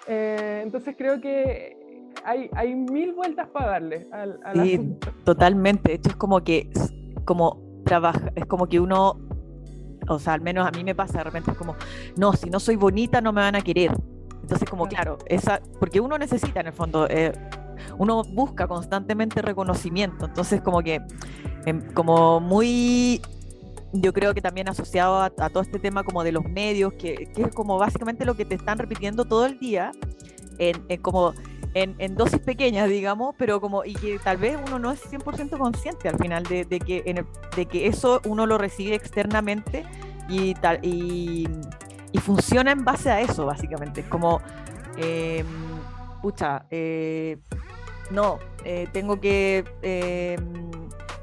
entonces 0.08 0.96
creo 0.96 1.20
que 1.20 1.79
hay, 2.24 2.50
hay 2.54 2.74
mil 2.74 3.12
vueltas 3.14 3.48
para 3.48 3.72
darle 3.72 4.06
al, 4.12 4.40
al 4.44 4.66
sí, 4.66 4.96
totalmente. 5.24 5.94
Esto 5.94 6.10
es 6.10 6.16
como 6.16 6.42
que, 6.42 6.70
como 7.24 7.60
trabaja, 7.84 8.32
es 8.34 8.46
como 8.46 8.66
que 8.66 8.80
uno, 8.80 9.18
o 10.08 10.18
sea, 10.18 10.34
al 10.34 10.40
menos 10.40 10.66
a 10.66 10.70
mí 10.70 10.84
me 10.84 10.94
pasa 10.94 11.18
de 11.18 11.24
repente, 11.24 11.50
es 11.52 11.56
como, 11.56 11.74
no, 12.16 12.32
si 12.32 12.50
no 12.50 12.60
soy 12.60 12.76
bonita 12.76 13.20
no 13.20 13.32
me 13.32 13.40
van 13.40 13.56
a 13.56 13.60
querer. 13.62 13.92
Entonces, 14.42 14.68
como, 14.68 14.86
claro, 14.86 15.18
esa, 15.26 15.60
porque 15.78 16.00
uno 16.00 16.18
necesita 16.18 16.60
en 16.60 16.68
el 16.68 16.72
fondo, 16.72 17.06
eh, 17.08 17.32
uno 17.98 18.24
busca 18.24 18.66
constantemente 18.66 19.42
reconocimiento. 19.42 20.26
Entonces, 20.26 20.60
como 20.60 20.82
que, 20.82 21.00
em, 21.66 21.80
como 21.92 22.40
muy 22.40 23.20
yo 23.92 24.12
creo 24.12 24.34
que 24.34 24.40
también 24.40 24.68
asociado 24.68 25.20
a, 25.20 25.30
todo 25.30 25.62
este 25.62 25.78
tema 25.78 26.04
como 26.04 26.22
de 26.22 26.32
los 26.32 26.44
medios, 26.44 26.92
que, 26.92 27.28
que, 27.34 27.42
es 27.42 27.54
como 27.54 27.78
básicamente 27.78 28.24
lo 28.24 28.34
que 28.34 28.44
te 28.44 28.54
están 28.54 28.78
repitiendo 28.78 29.24
todo 29.24 29.46
el 29.46 29.58
día, 29.58 29.90
en, 30.58 30.84
en 30.88 31.00
como 31.00 31.32
en, 31.74 32.14
dosis 32.16 32.40
pequeñas, 32.40 32.88
digamos, 32.88 33.34
pero 33.38 33.60
como, 33.60 33.84
y 33.84 33.94
que 33.94 34.18
tal 34.18 34.36
vez 34.38 34.58
uno 34.66 34.78
no 34.78 34.90
es 34.90 35.00
100% 35.10 35.56
consciente 35.58 36.08
al 36.08 36.18
final 36.18 36.42
de, 36.44 36.64
que, 36.66 37.24
de 37.56 37.66
que 37.66 37.86
eso 37.86 38.20
uno 38.24 38.46
lo 38.46 38.58
recibe 38.58 38.94
externamente 38.94 39.84
y, 40.28 40.54
tal, 40.54 40.78
y, 40.82 41.48
funciona 42.20 42.72
en 42.72 42.84
base 42.84 43.10
a 43.10 43.20
eso, 43.20 43.46
básicamente. 43.46 44.02
Como, 44.02 44.40
eh, 44.96 45.44
pucha, 46.20 46.66
eh, 46.70 47.38
no, 48.10 48.38
eh, 48.64 48.88
tengo 48.92 49.20
que 49.20 49.64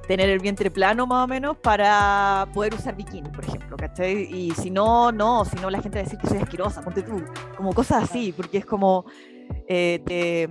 tener 0.07 0.29
el 0.29 0.39
vientre 0.39 0.71
plano 0.71 1.05
más 1.05 1.25
o 1.25 1.27
menos 1.27 1.57
para 1.57 2.47
poder 2.53 2.73
usar 2.73 2.95
bikini, 2.95 3.29
por 3.29 3.43
ejemplo, 3.43 3.75
¿cachai? 3.75 4.23
Y 4.33 4.51
si 4.51 4.71
no, 4.71 5.11
no, 5.11 5.43
si 5.43 5.57
no 5.57 5.69
la 5.69 5.81
gente 5.81 5.97
va 5.97 6.01
a 6.01 6.03
decir 6.05 6.17
que 6.17 6.27
soy 6.27 6.37
asquerosa, 6.37 6.81
ponte 6.81 7.03
tú, 7.03 7.21
como 7.57 7.73
cosas 7.73 8.05
así, 8.05 8.31
porque 8.31 8.59
es 8.59 8.65
como, 8.65 9.05
eh, 9.67 10.01
te, 10.05 10.49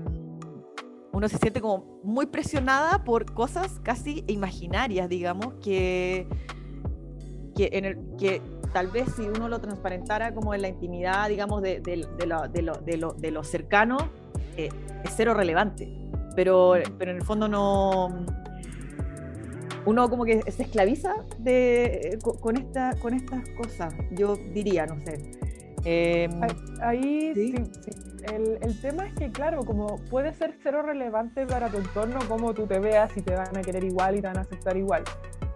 uno 1.13 1.29
se 1.29 1.39
siente 1.39 1.61
como 1.61 2.01
muy 2.03 2.27
presionada 2.27 3.05
por 3.05 3.33
cosas 3.33 3.81
casi 3.83 4.25
imaginarias, 4.27 5.09
digamos, 5.09 5.55
que, 5.63 6.29
que, 7.55 7.71
en 7.73 7.85
el, 7.85 7.99
que 8.19 8.43
tal 8.73 8.89
vez 8.89 9.07
si 9.17 9.23
uno 9.23 9.49
lo 9.49 9.61
transparentara 9.61 10.35
como 10.35 10.55
en 10.55 10.63
la 10.63 10.69
intimidad, 10.69 11.29
digamos, 11.29 11.63
de, 11.63 11.81
de, 11.81 12.07
de 12.19 12.27
lo, 12.27 12.49
de, 12.49 12.63
lo, 12.63 12.75
lo, 12.97 13.17
lo 13.19 13.45
cercano, 13.45 13.97
eh, 14.57 14.69
es 15.05 15.13
cero 15.17 15.35
relevante. 15.35 15.93
Pero, 16.35 16.75
pero 16.99 17.13
en 17.13 17.17
el 17.17 17.23
fondo 17.25 17.49
no 17.49 18.27
uno 19.87 20.11
como 20.11 20.25
que 20.25 20.43
se 20.51 20.65
esclaviza 20.65 21.15
de, 21.39 22.19
con, 22.41 22.57
esta, 22.57 22.95
con 22.97 23.15
estas 23.15 23.49
cosas, 23.51 23.95
yo 24.11 24.37
diría, 24.53 24.85
no 24.85 25.01
sé. 25.05 25.31
Eh, 25.85 26.29
ahí, 26.83 27.33
¿sí? 27.35 27.55
Sí, 27.57 27.91
El, 28.33 28.59
el, 28.61 28.81
tema 28.81 29.07
es 29.07 29.15
que, 29.15 29.31
claro, 29.31 29.65
como 29.65 29.97
puede 30.11 30.33
ser 30.33 30.55
cero 30.63 30.83
relevante 30.83 31.47
para 31.47 31.69
tu 31.69 31.79
entorno, 31.79 32.19
cómo 32.29 32.55
tú 32.55 32.67
te 32.67 32.79
veas 32.79 33.17
y 33.17 33.23
te 33.23 33.35
van 33.35 33.57
a 33.57 33.63
querer 33.63 33.85
igual 33.85 34.17
y 34.17 34.21
te 34.21 34.27
van 34.27 34.39
a 34.39 34.41
aceptar 34.41 34.77
igual. 34.77 35.05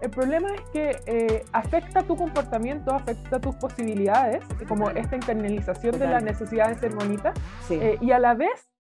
El 0.01 0.11
problema 0.11 0.49
es 0.55 0.63
que 0.73 0.97
eh, 1.07 1.45
afecta 1.53 2.03
tu 2.03 2.17
comportamiento, 2.17 2.93
afecta 2.95 3.39
tus 3.39 3.55
posibilidades, 3.57 4.43
como 4.67 4.89
esta 4.91 5.17
internalización 5.17 5.93
Total. 5.93 6.09
de 6.09 6.15
la 6.15 6.21
necesidad 6.21 6.69
de 6.69 6.77
ser 6.77 6.95
bonita, 6.95 7.35
sí. 7.67 7.75
eh, 7.75 7.99
y 8.01 8.13
a 8.13 8.19
la 8.19 8.35
vez 8.35 8.71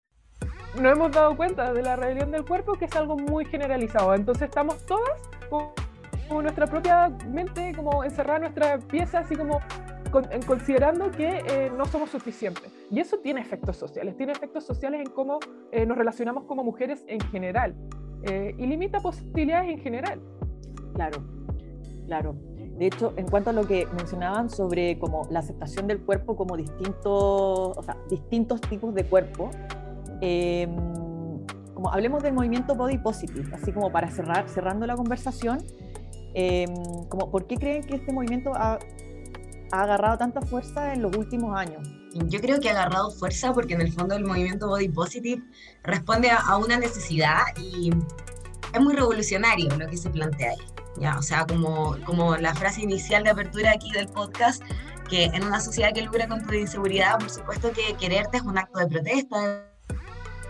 no 0.81 0.88
hemos 0.88 1.12
dado 1.12 1.37
cuenta 1.37 1.72
de 1.72 1.83
la 1.83 1.96
rebelión 1.96 2.31
del 2.31 2.44
cuerpo, 2.44 2.74
que 2.74 2.87
es 2.87 2.96
algo 2.96 3.16
muy 3.16 3.44
generalizado. 3.44 4.14
Entonces 4.14 4.48
estamos 4.48 4.79
todas 4.87 5.11
como, 5.50 5.74
como 6.29 6.42
nuestra 6.42 6.66
propia 6.66 7.11
mente, 7.29 7.72
como 7.74 8.05
encerrada 8.05 8.37
en 8.37 8.42
nuestra 8.42 8.79
pieza, 8.79 9.18
así 9.18 9.37
como 9.37 9.61
con, 10.11 10.27
considerando 10.46 11.11
que 11.11 11.42
eh, 11.46 11.73
no 11.77 11.87
somos 11.87 12.11
suficientes. 12.11 12.73
Y 12.90 13.01
eso 13.01 13.18
tiene 13.18 13.40
efectos 13.40 13.77
sociales, 13.77 14.16
tiene 14.16 14.33
efectos 14.33 14.64
sociales 14.64 15.01
en 15.01 15.12
cómo 15.12 15.38
eh, 15.73 15.87
nos 15.87 15.96
relacionamos 15.96 16.44
como 16.44 16.64
mujeres 16.64 17.05
en 17.07 17.20
general. 17.20 17.75
Eh, 18.25 18.55
y 18.59 18.66
limita 18.66 19.01
posibilidades 19.01 19.70
en 19.70 19.79
general. 19.79 20.20
Claro, 20.94 21.23
claro. 22.07 22.35
De 22.81 22.87
hecho, 22.87 23.12
en 23.16 23.29
cuanto 23.29 23.51
a 23.51 23.53
lo 23.53 23.66
que 23.66 23.87
mencionaban 23.96 24.49
sobre 24.49 24.99
como 24.99 25.27
la 25.31 25.40
aceptación 25.40 25.87
del 25.87 26.01
cuerpo 26.01 26.35
como 26.37 26.57
distintos, 26.57 27.05
o 27.05 27.83
sea, 27.83 27.96
distintos 28.09 28.61
tipos 28.62 28.94
de 28.94 29.05
cuerpo, 29.05 29.51
eh, 30.20 30.66
como 31.75 31.92
hablemos 31.92 32.23
del 32.23 32.35
movimiento 32.35 32.75
body 32.75 32.99
positive, 32.99 33.55
así 33.55 33.73
como 33.73 33.90
para 33.90 34.11
cerrar, 34.11 34.49
cerrando 34.49 34.87
la 34.87 34.96
conversación, 34.96 35.59
eh, 36.35 36.66
como 37.09 37.31
¿por 37.31 37.46
qué 37.46 37.57
creen 37.57 37.83
que 37.83 37.96
este 37.96 38.12
movimiento 38.12 38.53
ha, 38.55 38.79
ha, 39.73 39.83
agarrado 39.83 40.19
tanta 40.19 40.41
fuerza 40.43 40.93
en 40.93 41.03
los 41.03 41.17
últimos 41.17 41.57
años? 41.57 41.87
Yo 42.13 42.41
creo 42.41 42.61
que 42.61 42.69
ha 42.69 42.73
agarrado 42.73 43.11
fuerza 43.11 43.53
porque 43.53 43.75
en 43.75 43.81
el 43.81 43.93
fondo 43.93 44.17
el 44.17 44.25
movimiento 44.25 44.69
body 44.69 44.89
positive 44.89 45.43
responde 45.83 46.31
a, 46.31 46.57
una 46.57 46.79
necesidad 46.79 47.41
y 47.57 47.91
es 48.73 48.81
muy 48.81 48.95
revolucionario 48.95 49.69
lo 49.77 49.87
que 49.87 49.97
se 49.97 50.11
plantea 50.11 50.51
ahí. 50.51 50.59
Ya, 50.97 51.17
o 51.17 51.23
sea, 51.23 51.47
como, 51.47 51.97
como 52.05 52.37
la 52.37 52.55
frase 52.55 52.83
inicial 52.83 53.23
de 53.23 53.31
apertura 53.31 53.71
aquí 53.73 53.91
del 53.93 54.09
podcast, 54.09 54.63
que 55.09 55.25
en 55.25 55.45
una 55.45 55.61
sociedad 55.61 55.93
que 55.95 56.03
lucra 56.03 56.29
con 56.29 56.45
tu 56.47 56.55
inseguridad, 56.55 57.19
por 57.19 57.31
supuesto 57.31 57.71
que 57.73 57.95
quererte 57.95 58.39
es 58.39 58.43
un 58.43 58.59
acto 58.59 58.81
de 58.81 58.87
protesta, 58.89 59.70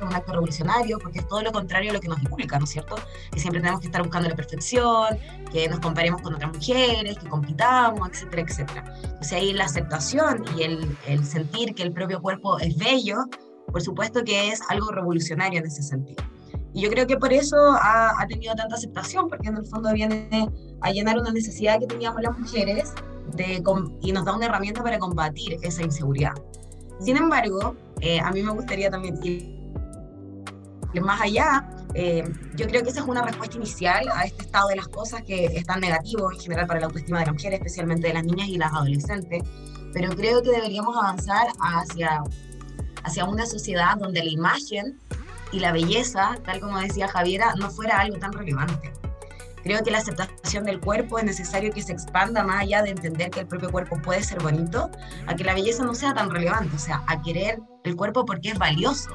un 0.07 0.15
acto 0.15 0.33
revolucionario, 0.33 0.99
porque 0.99 1.21
es 1.21 1.29
todo 1.29 1.43
lo 1.43 1.53
contrario 1.53 1.91
a 1.91 1.95
lo 1.95 2.01
que 2.01 2.09
nos 2.09 2.23
inculca, 2.23 2.59
¿no 2.59 2.65
es 2.65 2.71
cierto? 2.71 2.97
Que 3.33 3.41
siempre 3.41 3.61
tenemos 3.61 3.81
que 3.81 3.87
estar 3.87 4.03
buscando 4.03 4.29
la 4.29 4.37
perfección, 4.37 5.19
que 5.53 5.69
nos 5.69 5.81
comparemos 5.81 6.23
con 6.23 6.35
otras 6.35 6.53
mujeres, 6.53 7.19
que 7.19 7.29
compitamos, 7.29 8.09
etcétera, 8.09 8.43
etcétera. 8.43 8.95
Entonces 9.03 9.33
ahí 9.33 9.53
la 9.53 9.65
aceptación 9.65 10.45
y 10.57 10.63
el, 10.63 10.97
el 11.07 11.25
sentir 11.25 11.75
que 11.75 11.83
el 11.83 11.93
propio 11.93 12.21
cuerpo 12.21 12.59
es 12.59 12.77
bello, 12.77 13.25
por 13.67 13.83
supuesto 13.83 14.25
que 14.25 14.49
es 14.49 14.61
algo 14.69 14.91
revolucionario 14.91 15.61
en 15.61 15.67
ese 15.67 15.83
sentido. 15.83 16.23
Y 16.73 16.83
yo 16.83 16.91
creo 16.91 17.07
que 17.07 17.17
por 17.17 17.33
eso 17.33 17.57
ha, 17.57 18.21
ha, 18.21 18.27
tenido 18.29 18.55
tanta 18.55 18.77
aceptación, 18.77 19.29
porque 19.29 19.49
en 19.49 19.57
el 19.57 19.67
fondo 19.67 19.93
viene 19.93 20.49
a 20.81 20.91
llenar 20.93 21.19
una 21.19 21.33
necesidad 21.33 21.81
que 21.81 21.87
teníamos 21.87 22.23
las 22.23 22.39
mujeres 22.39 22.95
de, 23.35 23.63
y 24.03 24.13
nos 24.13 24.25
da 24.25 24.37
una 24.37 24.47
herramienta 24.47 24.83
para 24.83 24.99
combatir 24.99 25.59
esa 25.63 25.83
inseguridad. 25.83 26.33
Sin 27.01 27.17
embargo, 27.17 27.77
eh, 28.01 28.21
a 28.21 28.31
mí 28.31 28.43
me 28.43 28.53
gustaría 28.53 28.91
también 28.91 29.19
ir 29.23 29.60
más 30.99 31.21
allá. 31.21 31.69
Eh, 31.95 32.25
yo 32.57 32.67
creo 32.67 32.83
que 32.83 32.91
esa 32.91 33.01
es 33.01 33.07
una 33.07 33.23
respuesta 33.23 33.57
inicial 33.57 34.09
a 34.13 34.25
este 34.25 34.43
estado 34.43 34.69
de 34.69 34.77
las 34.77 34.89
cosas 34.89 35.23
que 35.23 35.47
es 35.47 35.65
tan 35.65 35.81
negativo 35.81 36.33
en 36.33 36.41
general 36.41 36.67
para 36.67 36.81
la 36.81 36.87
autoestima 36.87 37.21
de 37.21 37.27
la 37.27 37.33
mujer, 37.33 37.53
especialmente 37.53 38.09
de 38.09 38.15
las 38.15 38.25
niñas 38.25 38.49
y 38.49 38.57
las 38.57 38.73
adolescentes. 38.73 39.43
Pero 39.93 40.11
creo 40.17 40.43
que 40.43 40.51
deberíamos 40.51 40.97
avanzar 40.97 41.47
hacia, 41.61 42.23
hacia 43.05 43.25
una 43.25 43.47
sociedad 43.47 43.97
donde 43.97 44.25
la 44.25 44.31
imagen 44.31 44.99
y 45.53 45.61
la 45.61 45.73
belleza, 45.73 46.39
tal 46.45 46.61
como 46.61 46.79
decía 46.79 47.09
Javiera, 47.09 47.55
no 47.57 47.71
fuera 47.71 48.01
algo 48.01 48.19
tan 48.19 48.33
relevante. 48.33 48.93
Creo 49.63 49.83
que 49.83 49.91
la 49.91 49.99
aceptación 49.99 50.65
del 50.65 50.81
cuerpo 50.81 51.19
es 51.19 51.25
necesario 51.25 51.73
que 51.73 51.83
se 51.83 51.93
expanda 51.93 52.43
más 52.45 52.63
allá 52.63 52.83
de 52.83 52.91
entender 52.91 53.31
que 53.31 53.41
el 53.41 53.47
propio 53.47 53.71
cuerpo 53.71 54.01
puede 54.01 54.23
ser 54.23 54.41
bonito, 54.41 54.91
a 55.27 55.35
que 55.35 55.45
la 55.45 55.55
belleza 55.55 55.85
no 55.85 55.95
sea 55.95 56.15
tan 56.15 56.31
relevante, 56.31 56.75
o 56.75 56.79
sea, 56.79 57.03
a 57.07 57.21
querer 57.21 57.61
el 57.85 57.97
cuerpo 57.97 58.25
porque 58.25 58.51
es 58.51 58.59
valioso, 58.59 59.11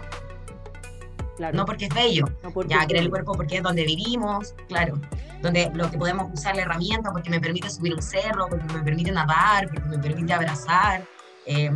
claro. 1.37 1.57
no 1.57 1.65
porque 1.65 1.85
es 1.85 1.93
bello, 1.93 2.25
no 2.43 2.51
porque 2.51 2.73
ya, 2.73 2.85
querer 2.85 3.03
el 3.03 3.09
cuerpo 3.09 3.33
porque 3.33 3.57
es 3.57 3.63
donde 3.63 3.83
vivimos, 3.83 4.53
claro, 4.67 4.99
donde 5.41 5.69
lo 5.73 5.89
que 5.89 5.97
podemos 5.97 6.31
usar 6.33 6.55
la 6.55 6.63
herramienta 6.63 7.11
porque 7.11 7.29
me 7.29 7.39
permite 7.39 7.69
subir 7.69 7.93
un 7.93 8.01
cerro, 8.01 8.47
porque 8.49 8.65
me 8.73 8.81
permite 8.81 9.11
nadar, 9.11 9.69
porque 9.69 9.89
me 9.89 9.99
permite 9.99 10.33
abrazar. 10.33 11.03
Eh, 11.45 11.71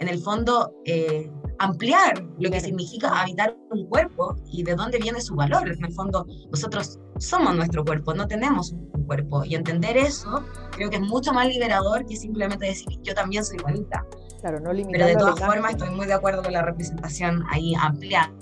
en 0.00 0.08
el 0.08 0.18
fondo, 0.18 0.72
eh, 0.86 1.30
ampliar 1.58 2.24
lo 2.38 2.50
que 2.50 2.58
significa 2.58 3.20
habitar 3.20 3.54
un 3.70 3.86
cuerpo 3.86 4.34
y 4.50 4.62
de 4.62 4.74
dónde 4.74 4.98
viene 4.98 5.20
su 5.20 5.34
valor. 5.34 5.70
En 5.70 5.84
el 5.84 5.92
fondo, 5.92 6.26
nosotros 6.50 6.98
somos 7.18 7.54
nuestro 7.54 7.84
cuerpo, 7.84 8.14
no 8.14 8.26
tenemos 8.26 8.72
un 8.72 9.04
cuerpo. 9.04 9.44
Y 9.44 9.54
entender 9.54 9.98
eso 9.98 10.42
creo 10.70 10.88
que 10.88 10.96
es 10.96 11.02
mucho 11.02 11.34
más 11.34 11.46
liberador 11.48 12.06
que 12.06 12.16
simplemente 12.16 12.64
decir 12.64 12.88
yo 13.02 13.14
también 13.14 13.44
soy 13.44 13.58
bonita. 13.58 14.06
Claro, 14.40 14.58
no 14.58 14.70
Pero 14.90 15.06
de 15.06 15.16
todas 15.16 15.38
formas 15.38 15.72
estoy 15.72 15.90
muy 15.90 16.06
de 16.06 16.14
acuerdo 16.14 16.42
con 16.42 16.54
la 16.54 16.62
representación 16.62 17.44
ahí 17.50 17.74
ampliada. 17.74 18.32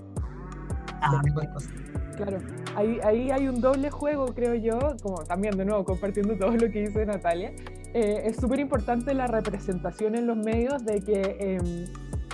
Claro, 2.16 2.38
ahí, 2.74 2.98
ahí 3.04 3.30
hay 3.30 3.46
un 3.46 3.61
doble 3.61 3.90
juego, 3.90 4.26
creo 4.34 4.54
yo, 4.54 4.78
como 5.02 5.22
también 5.24 5.56
de 5.56 5.64
nuevo 5.64 5.84
compartiendo 5.84 6.37
todo 6.37 6.50
lo 6.50 6.70
que 6.70 6.87
dice 6.87 7.06
Natalia. 7.06 7.52
Eh, 7.94 8.22
es 8.24 8.37
súper 8.37 8.58
importante 8.58 9.14
la 9.14 9.28
representación 9.28 10.14
en 10.16 10.26
los 10.26 10.37
medios 10.37 10.84
de 10.84 11.00
que... 11.00 11.37
Eh, 11.38 11.87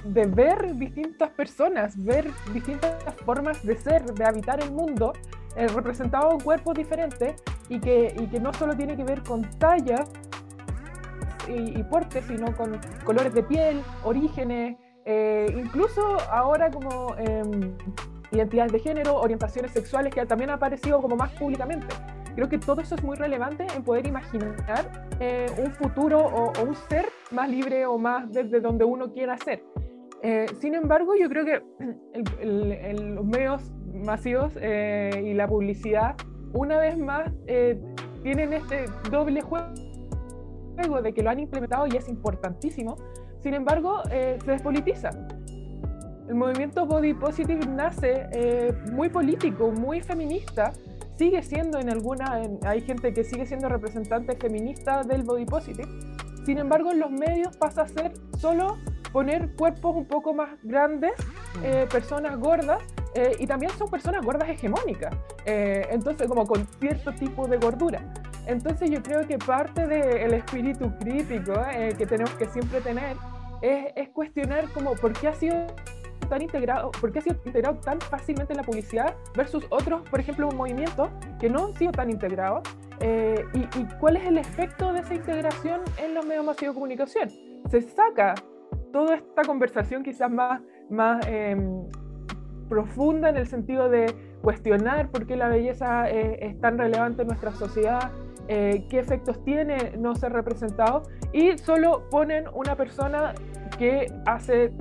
de 0.04 0.26
ver 0.26 0.76
distintas 0.76 1.30
personas, 1.30 2.02
ver 2.04 2.30
distintas 2.52 2.94
formas 3.24 3.64
de 3.64 3.74
ser, 3.74 4.04
de 4.04 4.24
habitar 4.24 4.62
el 4.62 4.70
mundo, 4.70 5.14
eh, 5.56 5.66
representado 5.68 6.32
en 6.32 6.40
cuerpos 6.40 6.74
diferentes 6.74 7.42
y 7.68 7.80
que, 7.80 8.14
y 8.18 8.26
que 8.26 8.38
no 8.38 8.52
solo 8.52 8.76
tiene 8.76 8.96
que 8.96 9.04
ver 9.04 9.22
con 9.22 9.42
tallas 9.58 10.10
y, 11.48 11.78
y 11.78 11.82
portes, 11.84 12.24
sino 12.26 12.54
con 12.56 12.78
colores 13.04 13.32
de 13.32 13.42
piel, 13.44 13.82
orígenes, 14.02 14.76
eh, 15.06 15.46
incluso 15.56 16.18
ahora 16.30 16.70
como 16.70 17.14
eh, 17.18 17.42
identidades 18.34 18.72
de 18.72 18.78
género, 18.78 19.16
orientaciones 19.16 19.72
sexuales 19.72 20.14
que 20.14 20.24
también 20.26 20.50
han 20.50 20.56
aparecido 20.56 21.00
como 21.00 21.16
más 21.16 21.32
públicamente. 21.32 21.86
Creo 22.34 22.48
que 22.48 22.58
todo 22.58 22.80
eso 22.80 22.96
es 22.96 23.02
muy 23.02 23.16
relevante 23.16 23.66
en 23.76 23.84
poder 23.84 24.06
imaginar 24.06 25.06
eh, 25.20 25.46
un 25.58 25.70
futuro 25.72 26.18
o, 26.18 26.52
un 26.62 26.74
ser 26.74 27.06
más 27.30 27.48
libre 27.48 27.86
o 27.86 27.96
más 27.96 28.30
desde 28.32 28.60
donde 28.60 28.84
uno 28.84 29.12
quiera 29.12 29.36
ser. 29.38 29.62
Eh, 30.26 30.46
sin 30.58 30.74
embargo, 30.74 31.14
yo 31.14 31.28
creo 31.28 31.44
que 31.44 31.62
los 32.42 33.24
medios 33.26 33.70
masivos 33.92 34.54
eh, 34.58 35.10
y 35.22 35.34
la 35.34 35.46
publicidad, 35.46 36.16
una 36.54 36.78
vez 36.78 36.96
más, 36.96 37.30
eh, 37.46 37.78
tienen 38.22 38.54
este 38.54 38.86
doble 39.10 39.42
juego 39.42 39.68
de 41.02 41.12
que 41.12 41.22
lo 41.22 41.28
han 41.28 41.40
implementado 41.40 41.86
y 41.86 41.98
es 41.98 42.08
importantísimo. 42.08 42.96
Sin 43.40 43.52
embargo, 43.52 44.02
se 44.08 44.38
despolitiza. 44.46 45.10
El 46.28 46.36
movimiento 46.36 46.86
Body 46.86 47.14
Positive 47.14 47.66
nace 47.66 48.74
muy 48.92 49.08
político, 49.08 49.70
muy 49.70 50.00
feminista, 50.00 50.72
sigue 51.16 51.42
siendo 51.42 51.78
en 51.78 51.90
alguna, 51.90 52.42
en, 52.42 52.58
hay 52.64 52.80
gente 52.80 53.12
que 53.12 53.24
sigue 53.24 53.46
siendo 53.46 53.68
representante 53.68 54.36
feminista 54.36 55.02
del 55.02 55.22
body 55.22 55.46
positive. 55.46 55.88
Sin 56.44 56.58
embargo, 56.58 56.92
en 56.92 56.98
los 56.98 57.10
medios 57.10 57.56
pasa 57.56 57.82
a 57.82 57.88
ser 57.88 58.12
solo 58.38 58.76
poner 59.12 59.54
cuerpos 59.54 59.96
un 59.96 60.06
poco 60.06 60.34
más 60.34 60.50
grandes, 60.62 61.12
eh, 61.62 61.86
personas 61.90 62.38
gordas, 62.38 62.82
eh, 63.14 63.36
y 63.38 63.46
también 63.46 63.70
son 63.78 63.88
personas 63.88 64.24
gordas 64.24 64.48
hegemónicas, 64.48 65.14
eh, 65.46 65.86
entonces 65.90 66.26
como 66.26 66.46
con 66.46 66.66
cierto 66.80 67.12
tipo 67.12 67.46
de 67.46 67.58
gordura. 67.58 68.00
Entonces 68.46 68.90
yo 68.90 69.02
creo 69.02 69.26
que 69.26 69.38
parte 69.38 69.86
del 69.86 70.30
de 70.30 70.36
espíritu 70.36 70.92
crítico 70.98 71.54
que 71.96 72.06
tenemos 72.06 72.34
que 72.34 72.44
siempre 72.46 72.82
tener 72.82 73.16
es, 73.62 73.86
es, 73.96 74.10
cuestionar 74.10 74.68
como 74.72 74.94
por 74.96 75.14
qué 75.14 75.28
ha 75.28 75.32
sido 75.32 75.64
tan 76.26 76.42
integrado, 76.42 76.90
por 77.00 77.12
qué 77.12 77.20
ha 77.20 77.22
sido 77.22 77.36
integrado 77.44 77.76
tan 77.78 78.00
fácilmente 78.00 78.52
en 78.52 78.58
la 78.58 78.62
publicidad 78.62 79.14
versus 79.36 79.64
otros, 79.70 80.02
por 80.08 80.20
ejemplo, 80.20 80.50
movimientos 80.50 81.08
que 81.40 81.48
no 81.48 81.66
han 81.66 81.74
sido 81.74 81.92
tan 81.92 82.10
integrados? 82.10 82.62
Eh, 83.00 83.44
y, 83.52 83.60
y, 83.78 83.86
cuál 84.00 84.16
es 84.16 84.26
el 84.26 84.38
efecto 84.38 84.92
de 84.92 85.00
esa 85.00 85.14
integración 85.14 85.80
en 85.98 86.14
los 86.14 86.24
medios 86.24 86.44
masivos 86.44 86.74
de 86.74 86.80
comunicación? 86.80 87.28
Se 87.68 87.82
saca 87.82 88.34
toda 88.92 89.16
esta 89.16 89.42
conversación 89.42 90.04
quizás 90.04 90.30
más, 90.30 90.62
más 90.88 91.26
eh, 91.26 91.56
profunda 92.68 93.28
en 93.28 93.36
el 93.36 93.46
sentido 93.46 93.88
de 93.88 94.06
cuestionar 94.40 95.10
por 95.10 95.26
qué 95.26 95.36
la 95.36 95.48
belleza 95.48 96.08
eh, 96.08 96.38
es 96.40 96.60
tan 96.60 96.78
relevante 96.78 97.22
en 97.22 97.28
nuestra 97.28 97.52
sociedad, 97.52 98.12
eh, 98.46 98.86
qué 98.88 98.98
efectos 99.00 99.42
tiene 99.42 99.96
no 99.98 100.14
ser 100.14 100.32
representado, 100.32 101.02
y 101.32 101.58
solo 101.58 102.08
ponen 102.10 102.44
una 102.54 102.76
persona 102.76 103.34
que 103.78 104.06
hace 104.26 104.72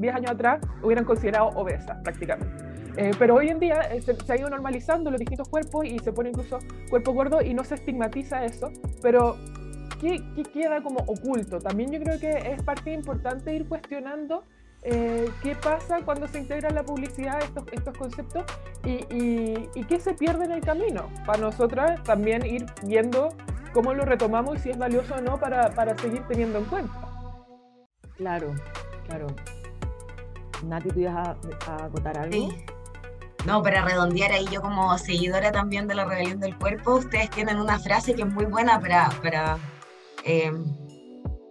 10 0.00 0.14
años 0.14 0.30
atrás 0.32 0.60
hubieran 0.82 1.04
considerado 1.04 1.48
obesa 1.50 2.00
prácticamente. 2.02 2.64
Eh, 2.96 3.12
pero 3.18 3.36
hoy 3.36 3.48
en 3.48 3.60
día 3.60 3.82
se, 4.00 4.14
se, 4.14 4.32
ha 4.32 4.36
ido 4.36 4.50
normalizando 4.50 5.10
los 5.10 5.18
distintos 5.20 5.48
cuerpos 5.48 5.86
y 5.86 5.98
se 6.00 6.12
pone 6.12 6.30
incluso 6.30 6.58
cuerpo 6.88 7.12
gordo 7.12 7.40
y 7.40 7.54
no 7.54 7.62
se 7.62 7.76
estigmatiza 7.76 8.44
eso, 8.44 8.72
pero 9.00 9.36
¿qué, 10.00 10.20
qué 10.34 10.42
queda 10.42 10.82
como 10.82 11.00
oculto? 11.00 11.58
También 11.58 11.92
yo 11.92 12.00
creo 12.00 12.18
que 12.18 12.52
es 12.52 12.62
parte 12.62 12.92
importante 12.92 13.54
ir 13.54 13.68
cuestionando 13.68 14.44
eh, 14.82 15.28
qué 15.42 15.54
pasa 15.54 16.00
cuando 16.04 16.26
se 16.26 16.38
integra 16.38 16.70
la 16.70 16.82
publicidad 16.82 17.42
estos, 17.42 17.64
estos 17.70 17.96
conceptos 17.98 18.44
y, 18.84 19.04
y, 19.14 19.68
y, 19.74 19.84
qué 19.84 20.00
se 20.00 20.14
pierde 20.14 20.46
en 20.46 20.52
el 20.52 20.62
camino. 20.62 21.10
Para 21.26 21.38
nosotras 21.38 22.02
también 22.02 22.46
ir 22.46 22.64
viendo 22.84 23.28
cómo 23.74 23.92
lo 23.92 24.04
retomamos 24.04 24.56
y 24.56 24.58
si 24.60 24.70
es 24.70 24.78
valioso 24.78 25.16
o 25.16 25.20
no 25.20 25.38
para, 25.38 25.70
para 25.74 25.96
seguir 25.98 26.22
teniendo 26.28 26.58
en 26.58 26.64
cuenta. 26.64 26.94
Claro, 28.16 28.54
claro. 29.06 29.26
Nati, 30.64 30.88
¿tú 30.90 31.00
ibas 31.00 31.14
a, 31.14 31.36
a 31.66 31.84
acotar 31.84 32.18
algo? 32.18 32.32
Sí. 32.32 32.48
No, 33.46 33.62
para 33.62 33.82
redondear 33.82 34.32
ahí, 34.32 34.46
yo 34.52 34.60
como 34.60 34.96
seguidora 34.98 35.50
también 35.50 35.88
de 35.88 35.94
la 35.94 36.04
rebelión 36.04 36.40
del 36.40 36.56
cuerpo, 36.58 36.96
ustedes 36.96 37.30
tienen 37.30 37.58
una 37.58 37.78
frase 37.78 38.14
que 38.14 38.22
es 38.22 38.28
muy 38.28 38.44
buena 38.44 38.78
para, 38.78 39.08
para 39.22 39.58
eh, 40.24 40.52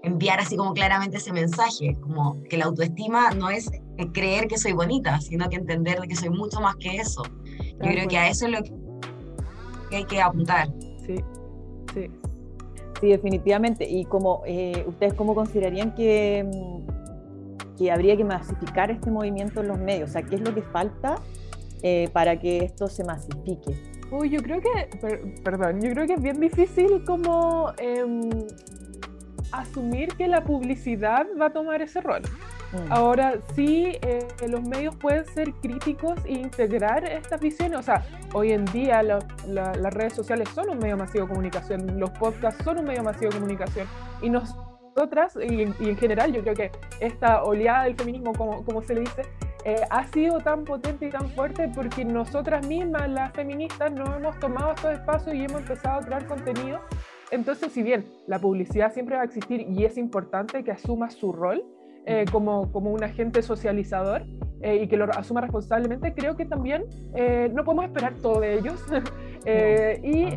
enviar 0.04 0.40
así 0.40 0.56
como 0.56 0.74
claramente 0.74 1.18
ese 1.18 1.34
mensaje, 1.34 1.98
como 2.02 2.44
que 2.44 2.58
la 2.58 2.66
autoestima 2.66 3.32
no 3.32 3.50
es 3.50 3.72
creer 4.14 4.48
que 4.48 4.58
soy 4.58 4.74
bonita, 4.74 5.20
sino 5.20 5.50
que 5.50 5.56
entender 5.56 6.00
que 6.08 6.16
soy 6.16 6.30
mucho 6.30 6.62
más 6.62 6.76
que 6.76 6.98
eso. 6.98 7.24
Yo 7.58 7.80
creo 7.80 8.08
que 8.08 8.18
a 8.18 8.30
eso 8.30 8.46
es 8.46 8.52
lo 8.52 8.60
que 9.90 9.96
hay 9.96 10.06
que 10.06 10.22
apuntar. 10.22 10.68
Sí, 11.06 11.16
sí. 11.94 12.12
Sí, 13.02 13.08
definitivamente. 13.08 13.90
Y 13.90 14.06
como 14.06 14.44
eh, 14.46 14.84
ustedes 14.88 15.14
cómo 15.14 15.34
considerarían 15.34 15.96
que, 15.96 16.46
que 17.80 17.92
habría 17.92 18.18
que 18.18 18.26
masificar 18.26 18.92
este 18.92 19.10
movimiento 19.10 19.62
en 19.62 19.70
los 19.70 19.80
medios, 19.80 20.10
o 20.10 20.14
sea, 20.14 20.22
¿qué 20.22 20.36
es 20.36 20.42
lo 20.42 20.54
que 20.54 20.62
falta 20.62 21.16
eh, 21.82 22.10
para 22.12 22.38
que 22.38 22.66
esto 22.66 22.88
se 22.88 23.06
masifique? 23.06 23.74
Uy, 24.12 24.30
yo 24.30 24.42
creo 24.42 24.60
que, 24.60 24.98
per, 24.98 25.22
perdón, 25.44 25.82
yo 25.82 25.92
creo 25.94 26.06
que 26.06 26.14
es 26.14 26.22
bien 26.22 26.40
difícil 26.42 27.06
como 27.06 27.72
eh, 27.78 28.04
asumir 29.52 30.10
que 30.16 30.28
la 30.28 30.44
publicidad 30.44 31.26
va 31.40 31.48
a 31.48 31.54
tomar 31.54 31.82
ese 31.82 32.02
rol. 32.02 32.22
Mm. 32.72 32.92
Ahora 32.92 33.40
sí, 33.56 33.98
eh, 34.02 34.28
los 34.48 34.62
medios 34.62 34.96
pueden 34.96 35.26
ser 35.26 35.54
críticos 35.54 36.20
e 36.26 36.34
integrar 36.34 37.04
estas 37.06 37.40
visiones. 37.40 37.80
O 37.80 37.84
sea, 37.84 38.04
hoy 38.34 38.52
en 38.52 38.66
día 38.66 39.02
la, 39.02 39.20
las 39.48 39.94
redes 39.94 40.14
sociales 40.14 40.50
son 40.50 40.70
un 40.70 40.80
medio 40.80 40.98
masivo 40.98 41.24
de 41.24 41.30
comunicación, 41.30 42.00
los 42.00 42.12
podcasts 42.12 42.64
son 42.64 42.80
un 42.80 42.86
medio 42.86 43.04
masivo 43.04 43.32
de 43.32 43.38
comunicación. 43.38 43.88
Y 44.22 44.30
nosotras, 45.00 45.38
y, 45.42 45.64
y 45.84 45.90
en 45.90 45.98
general, 45.98 46.34
yo 46.34 46.42
creo 46.42 46.56
que 46.56 46.72
esta 47.00 47.44
oleada 47.44 47.86
del 47.86 47.96
feminismo, 47.96 48.34
como, 48.34 48.66
como 48.66 48.82
se 48.82 48.96
le 48.96 49.02
dice, 49.02 49.22
eh, 49.64 49.82
ha 49.90 50.06
sido 50.08 50.40
tan 50.40 50.66
potente 50.66 51.08
y 51.08 51.10
tan 51.10 51.30
fuerte 51.30 51.70
porque 51.74 52.04
nosotras 52.04 52.68
mismas, 52.68 53.10
las 53.10 53.32
feministas, 53.32 53.92
no 53.92 54.16
hemos 54.16 54.38
tomado 54.40 54.74
estos 54.74 54.94
espacios 54.94 55.36
y 55.36 55.46
hemos 55.46 55.62
empezado 55.62 56.00
a 56.00 56.04
crear 56.04 56.26
contenido. 56.28 56.80
Entonces, 57.32 57.72
si 57.72 57.84
bien 57.84 58.06
la 58.28 58.40
publicidad 58.40 58.92
siempre 58.92 59.16
va 59.16 59.22
a 59.22 59.26
existir 59.26 59.62
y 59.62 59.86
es 59.86 59.98
importante 59.98 60.64
que 60.64 60.72
asuma 60.72 61.10
su 61.10 61.32
rol 61.32 61.64
eh, 62.06 62.26
como, 62.32 62.72
como 62.72 62.92
un 62.92 63.04
agente 63.04 63.42
socializador 63.42 64.24
eh, 64.62 64.82
y 64.84 64.88
que 64.88 64.98
lo 64.98 65.06
asuma 65.12 65.42
responsablemente, 65.42 66.14
creo 66.14 66.36
que 66.36 66.46
también 66.46 66.86
eh, 67.16 67.50
no 67.54 67.64
podemos 67.64 67.86
esperar 67.86 68.16
todo 68.16 68.40
de 68.42 68.58
ellos 68.58 68.84
y 69.46 70.28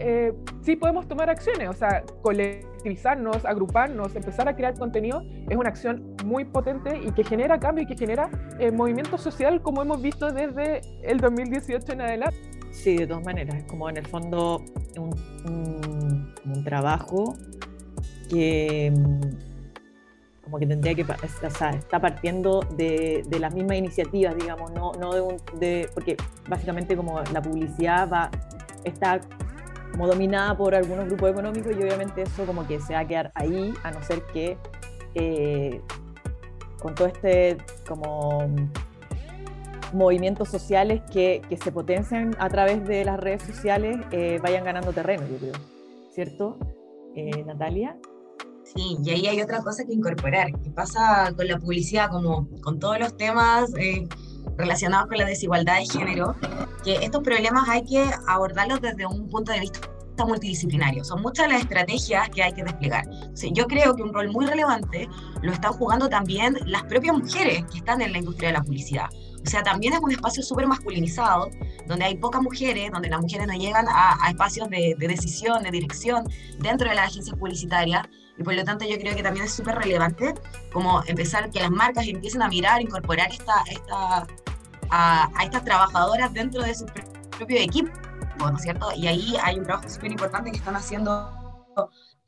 sí 0.63 0.77
podemos 0.77 1.09
tomar 1.09 1.29
acciones, 1.31 1.69
o 1.69 1.73
sea, 1.73 2.03
colectivizarnos, 2.23 3.45
agruparnos, 3.45 4.15
empezar 4.17 4.49
a 4.49 4.57
crear 4.57 4.79
contenido 4.79 5.23
es 5.49 5.57
una 5.57 5.69
acción 5.69 6.17
muy 6.25 6.45
potente 6.45 7.01
y 7.05 7.13
que 7.13 7.25
genera 7.25 7.59
cambio 7.59 7.85
y 7.85 7.87
que 7.87 7.97
genera 7.97 8.31
movimiento 8.73 9.19
social 9.19 9.61
como 9.61 9.83
hemos 9.83 10.01
visto 10.01 10.31
desde 10.31 10.81
el 11.03 11.19
2018 11.19 11.93
en 11.93 12.01
adelante. 12.01 12.39
Sí, 12.71 12.97
de 12.97 13.07
todas 13.07 13.25
maneras, 13.25 13.57
es 13.57 13.65
como 13.65 13.91
en 13.91 13.99
el 13.99 14.07
fondo 14.07 14.65
un, 14.97 15.15
un, 15.45 16.35
un 16.45 16.65
trabajo 16.65 17.35
que 18.31 18.93
como 20.53 20.59
que 20.59 20.67
tendría 20.67 20.95
que, 20.95 21.03
o 21.03 21.51
sea, 21.51 21.71
está 21.71 22.01
partiendo 22.01 22.61
de, 22.77 23.23
de 23.27 23.39
las 23.39 23.55
mismas 23.55 23.79
iniciativas, 23.79 24.37
digamos, 24.37 24.71
no, 24.73 24.93
no 24.93 25.15
de, 25.15 25.21
un, 25.21 25.37
de, 25.59 25.89
porque 25.95 26.17
básicamente 26.49 26.97
como 26.97 27.23
la 27.33 27.41
publicidad 27.41 28.07
va, 28.11 28.31
está 28.85 29.21
como 29.93 30.07
dominada 30.07 30.57
por 30.57 30.75
algunos 30.75 31.07
grupos 31.07 31.31
económicos 31.31 31.73
y 31.79 31.83
obviamente 31.83 32.23
eso 32.23 32.45
como 32.47 32.67
que 32.67 32.81
se 32.81 32.95
va 32.95 33.01
a 33.01 33.07
quedar 33.07 33.31
ahí, 33.35 33.73
a 33.83 33.91
no 33.91 34.03
ser 34.03 34.23
que 34.33 34.57
eh, 35.15 35.81
con 36.81 36.95
todo 36.95 37.09
este 37.09 37.59
como 37.87 38.47
movimientos 39.93 40.49
sociales 40.49 41.03
que, 41.13 41.43
que, 41.49 41.59
se 41.59 41.71
potencian 41.71 42.35
a 42.39 42.49
través 42.49 42.87
de 42.87 43.05
las 43.05 43.21
redes 43.21 43.43
sociales 43.43 43.99
eh, 44.11 44.39
vayan 44.43 44.65
ganando 44.65 44.93
terreno, 44.93 45.25
yo 45.29 45.37
creo. 45.37 45.53
¿Cierto, 46.15 46.57
eh, 47.15 47.45
Natalia? 47.45 47.97
Sí, 48.65 48.97
y 49.05 49.11
ahí 49.11 49.27
hay 49.27 49.43
otra 49.43 49.61
cosa 49.63 49.85
que 49.85 49.93
incorporar. 49.93 50.49
¿Qué 50.63 50.71
pasa 50.71 51.33
con 51.37 51.47
la 51.47 51.59
publicidad, 51.59 52.11
como 52.11 52.49
con 52.63 52.79
todos 52.79 52.99
los 52.99 53.17
temas 53.17 53.71
relacionados 54.57 55.09
con 55.09 55.19
la 55.19 55.25
desigualdad 55.25 55.79
de 55.79 55.87
género? 55.87 56.37
Que 56.85 56.97
estos 56.97 57.23
problemas 57.23 57.69
hay 57.69 57.85
que 57.85 58.05
abordarlos 58.27 58.81
desde 58.81 59.07
un 59.07 59.29
punto 59.29 59.53
de 59.53 59.61
vista 59.61 59.89
multidisciplinario. 60.27 61.05
Son 61.05 61.23
muchas 61.23 61.49
las 61.49 61.63
estrategias 61.63 62.29
que 62.31 62.43
hay 62.43 62.53
que 62.53 62.63
desplegar. 62.63 63.05
Sí, 63.35 63.51
yo 63.55 63.67
creo 63.67 63.95
que 63.95 64.03
un 64.03 64.13
rol 64.13 64.31
muy 64.31 64.47
relevante 64.47 65.09
lo 65.43 65.53
están 65.53 65.73
jugando 65.73 66.09
también 66.09 66.57
las 66.67 66.83
propias 66.85 67.17
mujeres 67.17 67.65
que 67.71 67.79
están 67.79 68.01
en 68.01 68.13
la 68.13 68.19
industria 68.19 68.49
de 68.49 68.55
la 68.55 68.63
publicidad. 68.63 69.09
O 69.45 69.51
sea, 69.51 69.63
también 69.63 69.93
es 69.95 70.01
un 70.01 70.13
espacio 70.13 70.43
súper 70.43 70.67
masculinizado, 70.69 71.51
donde 71.87 72.05
hay 72.05 72.17
pocas 72.17 72.41
mujeres, 72.43 72.91
donde 72.93 73.09
las 73.09 73.21
mujeres 73.21 73.47
no 73.47 73.55
llegan 73.55 73.89
a, 73.89 74.17
a 74.25 74.31
espacios 74.31 74.69
de, 74.71 74.95
de, 74.97 75.09
decisión, 75.09 75.63
de 75.65 75.71
dirección 75.71 76.25
dentro 76.61 76.89
de 76.89 76.95
las 76.95 77.09
agencias 77.09 77.37
publicitarias. 77.37 78.07
Y 78.39 78.43
por 78.43 78.55
lo 78.55 78.65
tanto 78.65 78.85
yo 78.85 78.99
creo 78.99 79.15
que 79.15 79.23
también 79.23 79.47
es 79.47 79.53
súper 79.53 79.77
relevante 79.77 80.35
como 80.73 81.03
empezar 81.07 81.51
que 81.51 81.61
las 81.61 81.71
marcas 81.71 82.07
empiecen 82.07 82.43
a 82.43 82.49
mirar, 82.49 82.81
incorporar 82.81 83.31
esta, 83.31 83.63
esta, 83.71 84.27
a, 84.91 85.31
a 85.35 85.45
estas 85.45 85.65
trabajadoras 85.65 86.33
dentro 86.33 86.63
de 86.63 86.75
su 86.75 86.87
propio 87.37 87.59
equipo, 87.59 87.91
¿no 88.39 88.57
es 88.57 88.63
cierto? 88.63 88.89
Y 88.97 89.07
ahí 89.07 89.37
hay 89.43 89.59
un 89.59 89.65
trabajo 89.65 89.89
súper 89.89 90.13
importante 90.13 90.51
que 90.51 90.57
están 90.57 90.77
haciendo 90.77 91.67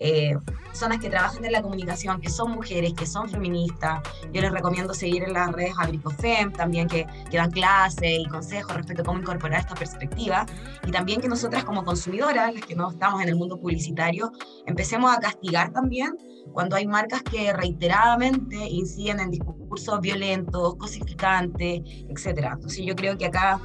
eh, 0.00 0.37
personas 0.66 0.98
que 0.98 1.09
trabajan 1.09 1.44
en 1.44 1.52
la 1.52 1.62
comunicación, 1.62 2.20
que 2.20 2.28
son 2.28 2.50
mujeres, 2.50 2.94
que 2.94 3.07
son 3.07 3.28
feministas. 3.28 4.00
Yo 4.33 4.40
les 4.40 4.50
recomiendo 4.50 4.92
seguir 4.92 5.22
en 5.22 5.33
las 5.33 5.52
redes 5.52 5.74
Abricofem, 5.78 6.52
también 6.52 6.88
que, 6.88 7.07
que 7.30 7.37
dan 7.37 7.52
clases 7.52 8.18
y 8.18 8.26
consejos 8.26 8.74
respecto 8.74 9.02
a 9.02 9.04
cómo 9.04 9.20
incorporar 9.20 9.61
esta 9.61 9.74
perspectiva. 9.74 10.46
Y 10.85 10.90
también 10.90 11.20
que 11.20 11.28
nosotras 11.28 11.64
como 11.64 11.85
consumidoras, 11.85 12.52
las 12.52 12.64
que 12.64 12.74
no 12.74 12.90
estamos 12.90 13.22
en 13.22 13.28
el 13.28 13.37
mundo 13.37 13.59
publicitario, 13.61 14.33
empecemos 14.66 15.16
a 15.16 15.20
castigar 15.20 15.72
también 15.72 16.16
cuando 16.52 16.74
hay 16.74 16.87
marcas 16.87 17.22
que 17.22 17.52
reiteradamente 17.52 18.57
inciden 18.57 19.20
en 19.20 19.30
discursos 19.30 20.00
violentos, 20.00 20.74
cosificantes, 20.74 21.83
etc. 22.09 22.48
Entonces 22.52 22.85
yo 22.85 22.96
creo 22.96 23.16
que 23.16 23.26
acá 23.26 23.61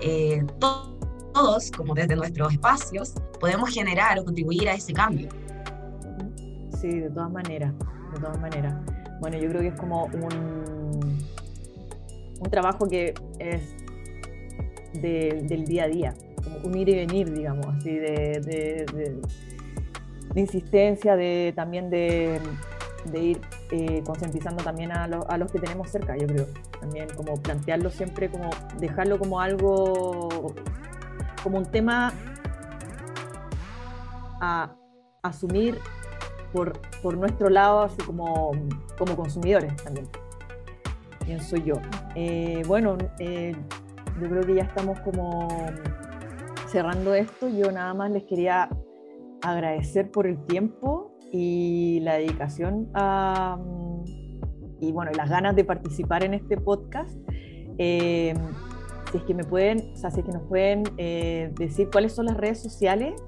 eh, 0.00 0.42
todos, 0.58 1.70
como 1.70 1.94
desde 1.94 2.16
nuestros 2.16 2.52
espacios, 2.52 3.12
podemos 3.38 3.68
generar 3.70 4.18
o 4.18 4.24
contribuir 4.24 4.68
a 4.70 4.74
ese 4.74 4.94
cambio 4.94 5.28
sí, 6.84 7.00
de 7.00 7.10
todas 7.10 7.30
maneras, 7.30 7.72
de 8.12 8.20
todas 8.20 8.38
maneras. 8.40 8.74
Bueno, 9.20 9.38
yo 9.38 9.48
creo 9.48 9.62
que 9.62 9.68
es 9.68 9.74
como 9.74 10.04
un, 10.04 11.18
un 12.40 12.50
trabajo 12.50 12.86
que 12.86 13.14
es 13.38 13.74
de, 15.00 15.44
del 15.48 15.64
día 15.64 15.84
a 15.84 15.88
día, 15.88 16.14
como 16.42 16.58
un 16.58 16.76
ir 16.76 16.90
y 16.90 16.94
venir, 16.94 17.32
digamos, 17.32 17.66
así, 17.66 17.90
de 17.94 18.84
insistencia, 20.34 21.16
de 21.16 21.54
también 21.56 21.88
de, 21.88 22.38
ir 23.14 23.40
eh, 23.70 24.02
concientizando 24.04 24.62
también 24.62 24.92
a, 24.92 25.06
lo, 25.08 25.28
a, 25.30 25.38
los 25.38 25.50
que 25.50 25.60
tenemos 25.60 25.88
cerca, 25.90 26.16
yo 26.18 26.26
creo. 26.26 26.46
También 26.80 27.08
como 27.16 27.34
plantearlo 27.40 27.88
siempre, 27.88 28.28
como 28.28 28.50
dejarlo 28.78 29.18
como 29.18 29.40
algo, 29.40 30.54
como 31.42 31.58
un 31.58 31.64
tema 31.64 32.12
a 34.40 34.76
asumir 35.22 35.78
por, 36.54 36.80
por 37.02 37.16
nuestro 37.18 37.50
lado, 37.50 37.80
así 37.80 38.00
como, 38.02 38.52
como 38.96 39.16
consumidores 39.16 39.74
también. 39.82 40.06
pienso 41.26 41.56
yo. 41.56 41.74
Eh, 42.14 42.62
bueno, 42.68 42.96
eh, 43.18 43.56
yo 44.20 44.28
creo 44.28 44.42
que 44.42 44.54
ya 44.54 44.62
estamos 44.62 45.00
como 45.00 45.48
cerrando 46.68 47.12
esto. 47.12 47.48
Yo 47.48 47.72
nada 47.72 47.92
más 47.92 48.12
les 48.12 48.22
quería 48.24 48.70
agradecer 49.42 50.12
por 50.12 50.28
el 50.28 50.38
tiempo 50.46 51.18
y 51.32 51.98
la 52.02 52.14
dedicación 52.14 52.88
a, 52.94 53.58
y 54.80 54.92
bueno, 54.92 55.10
las 55.16 55.28
ganas 55.28 55.56
de 55.56 55.64
participar 55.64 56.22
en 56.22 56.34
este 56.34 56.56
podcast. 56.56 57.18
Eh, 57.78 58.32
si 59.10 59.18
es 59.18 59.24
que 59.24 59.34
me 59.34 59.42
pueden, 59.42 59.92
o 59.92 59.96
sea, 59.96 60.12
si 60.12 60.20
es 60.20 60.26
que 60.26 60.32
nos 60.32 60.42
pueden 60.42 60.84
decir 61.56 61.88
cuáles 61.90 62.12
son 62.12 62.26
las 62.26 62.36
redes 62.36 62.62
sociales, 62.62 63.20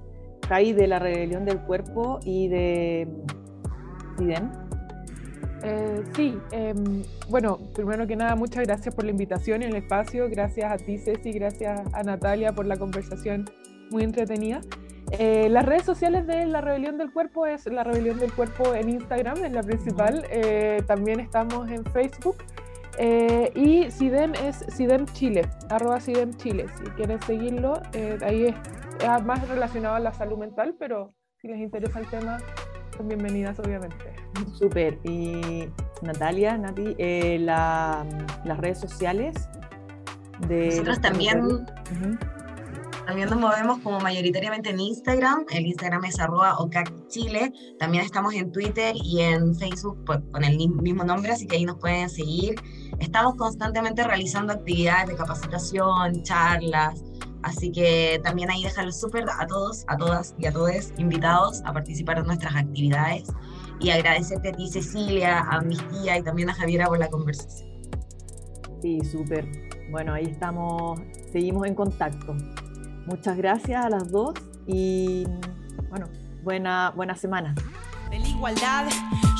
Kai, 0.49 0.73
de 0.73 0.87
la 0.87 0.99
rebelión 0.99 1.45
del 1.45 1.59
cuerpo 1.61 2.21
y 2.25 2.49
de 2.49 3.09
Sidem. 4.19 4.51
Eh, 5.63 6.05
sí, 6.15 6.39
em, 6.53 7.03
bueno, 7.29 7.59
primero 7.75 8.07
que 8.07 8.15
nada, 8.15 8.37
muchas 8.37 8.65
gracias 8.65 8.95
por 8.95 9.05
la 9.05 9.11
invitación 9.11 9.63
y 9.63 9.67
el 9.67 9.75
espacio. 9.75 10.29
Gracias 10.31 10.71
a 10.71 10.77
ti, 10.77 10.99
Ceci, 10.99 11.33
gracias 11.33 11.81
a 11.93 12.03
Natalia 12.03 12.53
por 12.53 12.67
la 12.67 12.77
conversación 12.77 13.47
muy 13.91 14.05
entretenida. 14.05 14.61
Eh, 15.13 15.49
las 15.49 15.65
redes 15.65 15.85
sociales 15.85 16.27
de 16.27 16.47
La 16.47 16.61
Rebelión 16.61 16.99
del 16.99 17.13
Cuerpo 17.13 17.47
es 17.47 17.67
La 17.67 17.85
Rebelión 17.85 18.19
del 18.19 18.33
Cuerpo 18.33 18.75
en 18.75 18.89
Instagram, 18.89 19.45
es 19.45 19.53
la 19.53 19.63
principal. 19.63 20.25
Eh, 20.31 20.83
también 20.87 21.21
estamos 21.21 21.71
en 21.71 21.85
Facebook. 21.87 22.37
y 23.55 23.91
SIDEM 23.91 24.33
es 24.47 24.65
SIDEM 24.75 25.05
Chile, 25.13 25.43
arroba 25.69 26.01
SIDEM 26.01 26.35
Chile. 26.39 26.65
Si 26.79 26.85
quieren 26.93 27.21
seguirlo, 27.23 27.75
ahí 28.23 28.47
es 28.47 28.55
más 29.25 29.49
relacionado 29.49 29.97
a 29.97 30.01
la 30.01 30.13
salud 30.13 30.39
mental, 30.39 30.75
pero 30.79 31.15
si 31.41 31.49
les 31.49 31.59
interesa 31.59 32.01
el 32.01 32.07
tema, 32.07 32.39
son 32.97 33.09
bienvenidas, 33.09 33.59
obviamente. 33.59 34.15
Súper. 34.55 34.99
Y 35.05 35.69
Natalia, 36.03 36.57
Nati, 36.57 36.95
eh, 36.99 37.39
las 37.41 38.59
redes 38.59 38.81
sociales 38.81 39.35
de... 40.49 40.69
Nosotros 40.69 41.01
también, 41.01 41.67
también 43.07 43.29
nos 43.29 43.39
movemos 43.39 43.79
como 43.81 44.01
mayoritariamente 44.01 44.71
en 44.71 44.81
Instagram. 44.81 45.45
El 45.51 45.67
Instagram 45.67 46.05
es 46.07 46.19
arroba 46.19 46.57
Chile. 47.09 47.53
También 47.79 48.05
estamos 48.05 48.35
en 48.35 48.51
Twitter 48.51 48.95
y 48.97 49.21
en 49.21 49.55
Facebook 49.57 50.05
con 50.33 50.45
el 50.45 50.57
mismo 50.57 51.05
nombre, 51.05 51.33
así 51.33 51.47
que 51.47 51.57
ahí 51.57 51.65
nos 51.65 51.79
pueden 51.79 52.09
seguir. 52.09 52.55
Estamos 52.99 53.37
constantemente 53.37 54.03
realizando 54.05 54.55
actividades 54.55 55.09
de 55.09 55.17
capacitación, 55.17 56.23
charlas, 56.23 57.05
Así 57.47 57.71
que 57.71 58.21
también 58.25 58.51
ahí 58.51 58.65
dejarlo 58.65 58.91
súper 58.91 59.25
a 59.31 59.47
todos, 59.47 59.85
a 59.87 59.97
todas 59.97 60.35
y 60.37 60.47
a 60.47 60.53
todos 60.53 60.93
invitados 60.99 61.63
a 61.65 61.73
participar 61.73 62.19
en 62.19 62.27
nuestras 62.27 62.57
actividades 62.57 63.29
y 63.79 63.91
agradecerte 63.91 64.49
a 64.49 64.53
ti 64.53 64.69
Cecilia, 64.69 65.47
a 65.49 65.61
mis 65.61 65.79
tía 65.91 66.19
y 66.19 66.25
también 66.25 66.51
a 66.51 66.55
Javiera 66.55 66.87
por 66.89 66.99
la 66.99 67.09
conversación. 67.09 67.71
Sí, 68.83 68.99
súper. 69.05 69.49
Bueno, 69.93 70.15
ahí 70.15 70.25
estamos, 70.25 70.99
seguimos 71.31 71.69
en 71.69 71.77
contacto. 71.77 72.35
Muchas 73.07 73.37
gracias 73.37 73.85
a 73.85 73.91
las 73.91 74.11
dos 74.11 74.35
y 74.67 75.25
bueno, 75.89 76.09
buena, 76.43 76.93
buena 76.97 77.15
semana. 77.15 77.55
De 78.11 78.19
la 78.19 78.27
igualdad, 78.27 78.89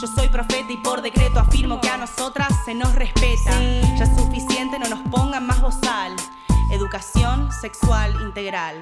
yo 0.01 0.07
soy 0.07 0.29
profeta 0.29 0.73
y 0.73 0.77
por 0.77 1.03
decreto 1.03 1.41
afirmo 1.41 1.81
que 1.81 1.89
a 1.89 1.97
nosotras 1.97 2.53
se 2.65 2.73
nos 2.73 2.95
respeta. 2.95 3.61
Ya 3.99 4.05
es 4.05 4.17
suficiente, 4.17 4.79
no 4.79 4.89
nos 4.89 5.01
pongan 5.11 5.45
más 5.45 5.61
bozal. 5.61 6.13
Educación 6.87 7.51
sexual 7.51 8.13
integral. 8.25 8.77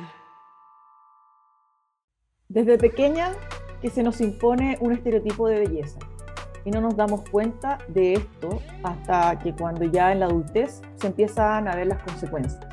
Desde 2.50 2.76
pequeña 2.76 3.32
que 3.80 3.88
se 3.88 4.02
nos 4.02 4.20
impone 4.20 4.76
un 4.82 4.92
estereotipo 4.92 5.48
de 5.48 5.60
belleza 5.60 6.00
y 6.66 6.70
no 6.70 6.82
nos 6.82 6.96
damos 6.96 7.22
cuenta 7.30 7.78
de 7.88 8.12
esto 8.12 8.60
hasta 8.82 9.38
que 9.38 9.54
cuando 9.54 9.86
ya 9.86 10.12
en 10.12 10.20
la 10.20 10.26
adultez 10.26 10.82
se 10.96 11.06
empiezan 11.06 11.66
a 11.66 11.76
ver 11.76 11.86
las 11.86 12.02
consecuencias. 12.02 12.66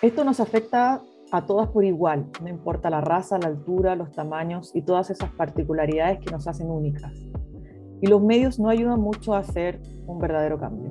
Esto 0.00 0.22
nos 0.22 0.38
afecta 0.38 1.02
a 1.32 1.44
todas 1.44 1.66
por 1.66 1.84
igual, 1.84 2.26
no 2.40 2.48
importa 2.48 2.88
la 2.88 3.00
raza, 3.00 3.36
la 3.36 3.48
altura, 3.48 3.96
los 3.96 4.12
tamaños 4.12 4.70
y 4.76 4.82
todas 4.82 5.10
esas 5.10 5.30
particularidades 5.30 6.20
que 6.20 6.30
nos 6.30 6.46
hacen 6.46 6.70
únicas. 6.70 7.12
Y 8.00 8.06
los 8.06 8.22
medios 8.22 8.60
no 8.60 8.68
ayudan 8.68 9.00
mucho 9.00 9.34
a 9.34 9.38
hacer 9.38 9.82
un 10.06 10.20
verdadero 10.20 10.56
cambio. 10.56 10.88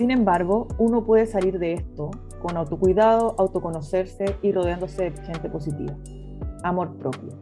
Sin 0.00 0.10
embargo, 0.10 0.66
uno 0.78 1.04
puede 1.04 1.26
salir 1.26 1.58
de 1.58 1.74
esto 1.74 2.10
con 2.40 2.56
autocuidado, 2.56 3.34
autoconocerse 3.36 4.34
y 4.40 4.50
rodeándose 4.50 5.10
de 5.10 5.22
gente 5.26 5.50
positiva. 5.50 5.94
Amor 6.62 6.96
propio. 6.96 7.38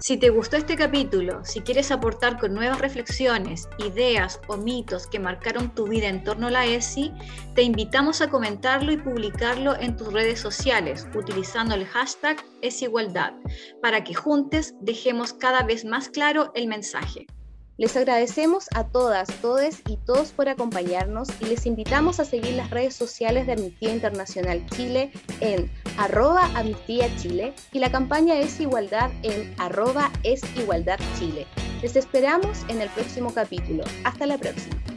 Si 0.00 0.16
te 0.16 0.30
gustó 0.30 0.56
este 0.56 0.74
capítulo, 0.74 1.44
si 1.44 1.60
quieres 1.60 1.92
aportar 1.92 2.40
con 2.40 2.54
nuevas 2.54 2.80
reflexiones, 2.80 3.68
ideas 3.78 4.40
o 4.48 4.56
mitos 4.56 5.06
que 5.06 5.20
marcaron 5.20 5.72
tu 5.76 5.86
vida 5.86 6.08
en 6.08 6.24
torno 6.24 6.48
a 6.48 6.50
la 6.50 6.66
ESI, 6.66 7.12
te 7.54 7.62
invitamos 7.62 8.20
a 8.20 8.28
comentarlo 8.28 8.90
y 8.90 8.96
publicarlo 8.96 9.78
en 9.78 9.96
tus 9.96 10.12
redes 10.12 10.40
sociales 10.40 11.06
utilizando 11.14 11.76
el 11.76 11.86
hashtag 11.86 12.36
ESIgualdad 12.62 13.34
para 13.80 14.02
que 14.02 14.14
juntos 14.14 14.74
dejemos 14.80 15.32
cada 15.32 15.62
vez 15.62 15.84
más 15.84 16.08
claro 16.08 16.50
el 16.56 16.66
mensaje. 16.66 17.28
Les 17.82 17.96
agradecemos 17.96 18.68
a 18.76 18.84
todas, 18.84 19.26
todes 19.40 19.82
y 19.88 19.96
todos 19.96 20.30
por 20.30 20.48
acompañarnos 20.48 21.28
y 21.40 21.46
les 21.46 21.66
invitamos 21.66 22.20
a 22.20 22.24
seguir 22.24 22.52
las 22.52 22.70
redes 22.70 22.94
sociales 22.94 23.44
de 23.44 23.54
Amnistía 23.54 23.92
Internacional 23.92 24.64
Chile 24.66 25.10
en 25.40 25.68
arroba 25.98 26.48
Chile 27.16 27.52
y 27.72 27.80
la 27.80 27.90
campaña 27.90 28.38
Es 28.38 28.60
Igualdad 28.60 29.10
en 29.24 29.52
arroba 29.58 30.12
Es 30.22 30.42
Igualdad 30.56 31.00
Chile. 31.18 31.44
Les 31.82 31.96
esperamos 31.96 32.60
en 32.68 32.80
el 32.80 32.88
próximo 32.90 33.34
capítulo. 33.34 33.82
Hasta 34.04 34.26
la 34.26 34.38
próxima. 34.38 34.91